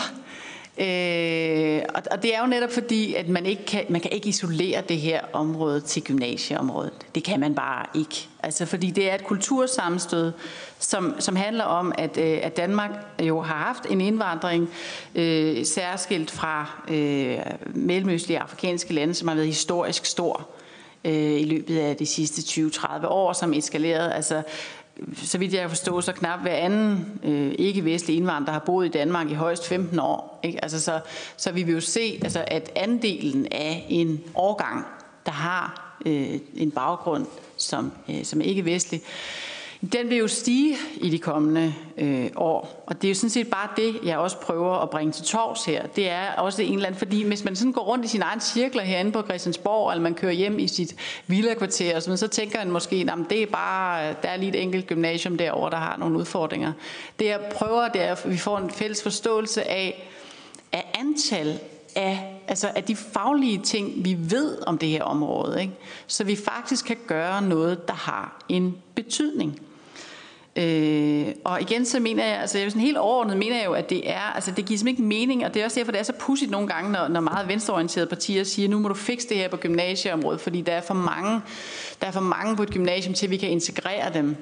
[0.77, 4.29] Øh, og, og det er jo netop fordi, at man ikke kan, man kan ikke
[4.29, 6.93] isolere det her område til gymnasieområdet.
[7.15, 8.27] Det kan man bare ikke.
[8.43, 10.31] Altså fordi det er et kultursammenstød,
[10.79, 12.91] som, som handler om, at, øh, at Danmark
[13.21, 14.69] jo har haft en indvandring
[15.15, 17.37] øh, særskilt fra øh,
[17.75, 20.49] mellemøstlige afrikanske lande, som har været historisk stor
[21.05, 24.13] øh, i løbet af de sidste 20-30 år, som eskalerede.
[24.13, 24.41] Altså,
[25.15, 29.31] så vidt jeg forstår, så knap hver anden øh, ikke-vestlig indvandrer har boet i Danmark
[29.31, 30.39] i højst 15 år.
[30.43, 30.63] Ikke?
[30.63, 30.99] Altså, så,
[31.37, 34.85] så vi vil jo se, altså, at andelen af en årgang,
[35.25, 37.25] der har øh, en baggrund
[37.57, 39.01] som, øh, som ikke-vestlig,
[39.91, 42.83] den vil jo stige i de kommende øh, år.
[42.87, 45.65] Og det er jo sådan set bare det, jeg også prøver at bringe til tors
[45.65, 45.87] her.
[45.87, 48.41] Det er også en eller anden, fordi hvis man sådan går rundt i sin egen
[48.41, 50.95] cirkler herinde på Christiansborg, eller man kører hjem i sit
[51.27, 54.87] villakvarter, så, så tænker man måske, at det er bare, der er lige et enkelt
[54.87, 56.73] gymnasium derovre, der har nogle udfordringer.
[57.19, 60.09] Det jeg prøver, det er, at vi får en fælles forståelse af,
[60.71, 61.59] af antal
[61.95, 65.73] af, altså af de faglige ting, vi ved om det her område, ikke?
[66.07, 69.59] så vi faktisk kan gøre noget, der har en betydning.
[70.55, 73.73] Øh, og igen så mener jeg, altså jeg er sådan helt overordnet mener jeg jo,
[73.73, 75.99] at det er, altså det giver simpelthen ikke mening, og det er også derfor, det
[75.99, 79.29] er så pudsigt nogle gange, når, når meget venstreorienterede partier siger, nu må du fikse
[79.29, 81.41] det her på gymnasieområdet, fordi der er for mange,
[82.01, 84.35] der er for mange på et gymnasium til, at vi kan integrere dem.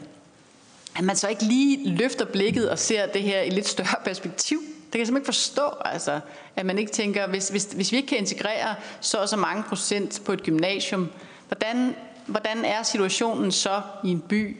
[0.97, 4.57] At man så ikke lige løfter blikket og ser det her i lidt større perspektiv.
[4.59, 6.19] Det kan jeg simpelthen ikke forstå, altså,
[6.55, 9.63] at man ikke tænker, hvis, hvis, hvis vi ikke kan integrere så og så mange
[9.63, 11.09] procent på et gymnasium,
[11.47, 14.57] hvordan, hvordan er situationen så i en by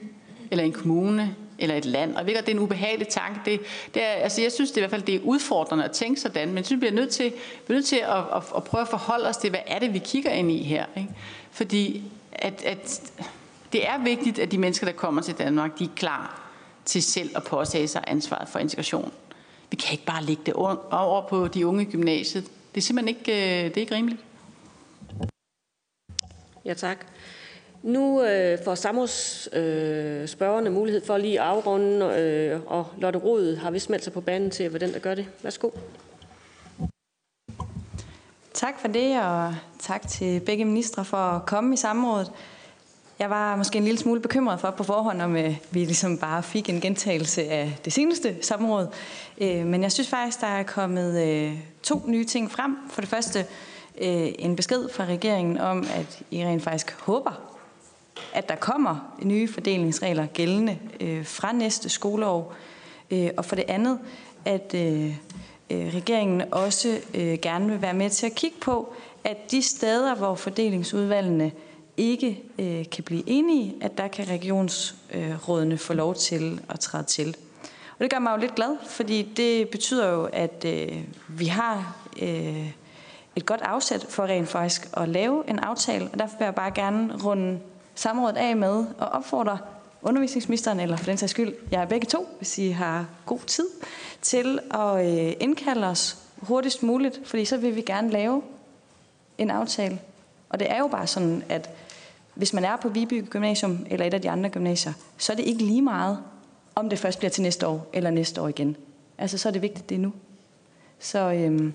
[0.51, 2.15] eller en kommune eller et land.
[2.15, 3.39] Og jeg ved at det er en ubehagelig tanke.
[3.45, 3.59] Det,
[3.93, 6.21] det er, altså jeg synes det er i hvert fald, det er udfordrende at tænke
[6.21, 7.25] sådan, men jeg synes, vi er nødt til,
[7.67, 9.93] vi er nødt til at, at, at, prøve at forholde os til, hvad er det,
[9.93, 10.85] vi kigger ind i her.
[10.97, 11.09] Ikke?
[11.51, 13.11] Fordi at, at
[13.73, 16.41] det er vigtigt, at de mennesker, der kommer til Danmark, de er klar
[16.85, 19.11] til selv at påtage sig ansvaret for integration.
[19.69, 22.43] Vi kan ikke bare lægge det over på de unge i gymnasiet.
[22.43, 24.21] Det er simpelthen ikke, øh, det er ikke rimeligt.
[26.65, 27.05] Ja, tak.
[27.83, 33.71] Nu øh, får samrådsspørgerne øh, mulighed for lige at afrunde, øh, og Lotte Rod har
[33.71, 35.25] vist meldt sig på banen til at være den, der gør det.
[35.43, 35.69] Værsgo.
[38.53, 42.31] Tak for det, og tak til begge ministre for at komme i samrådet.
[43.19, 46.43] Jeg var måske en lille smule bekymret for på forhånd, om øh, vi ligesom bare
[46.43, 48.87] fik en gentagelse af det seneste samråd.
[49.37, 52.77] Øh, men jeg synes faktisk, der er kommet øh, to nye ting frem.
[52.89, 53.39] For det første
[54.01, 57.50] øh, en besked fra regeringen om, at I rent faktisk håber,
[58.33, 62.53] at der kommer nye fordelingsregler gældende øh, fra næste skoleår.
[63.11, 63.99] Øh, og for det andet,
[64.45, 65.15] at øh,
[65.69, 68.93] øh, regeringen også øh, gerne vil være med til at kigge på,
[69.23, 71.51] at de steder, hvor fordelingsudvalgene
[71.97, 77.03] ikke øh, kan blive enige, at der kan regionsrådene øh, få lov til at træde
[77.03, 77.37] til.
[77.93, 81.97] Og det gør mig jo lidt glad, fordi det betyder jo, at øh, vi har
[82.21, 82.71] øh,
[83.35, 86.71] et godt afsæt for rent faktisk at lave en aftale, og derfor vil jeg bare
[86.71, 87.59] gerne runde
[88.01, 89.57] samrådet af med at opfordre
[90.01, 93.67] undervisningsministeren, eller for den sags skyld, jeg er begge to, hvis I har god tid,
[94.21, 98.41] til at øh, indkalde os hurtigst muligt, fordi så vil vi gerne lave
[99.37, 99.99] en aftale.
[100.49, 101.69] Og det er jo bare sådan, at
[102.35, 105.45] hvis man er på Viby Gymnasium eller et af de andre gymnasier, så er det
[105.45, 106.19] ikke lige meget,
[106.75, 108.77] om det først bliver til næste år eller næste år igen.
[109.17, 110.13] Altså, så er det vigtigt, det er nu.
[110.99, 111.73] Så øhm,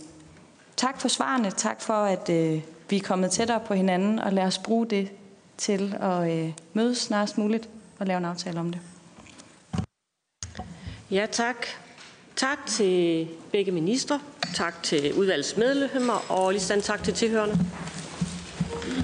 [0.77, 1.51] tak for svarene.
[1.51, 5.11] Tak for, at øh, vi er kommet tættere på hinanden, og lad os bruge det
[5.59, 7.69] til at øh, mødes snarest muligt
[7.99, 8.81] og lave en aftale om det.
[11.11, 11.66] Ja, tak.
[12.37, 14.20] Tak til begge ministre.
[14.55, 17.59] Tak til udvalgets medlemmer, og lige tak til tilhørende.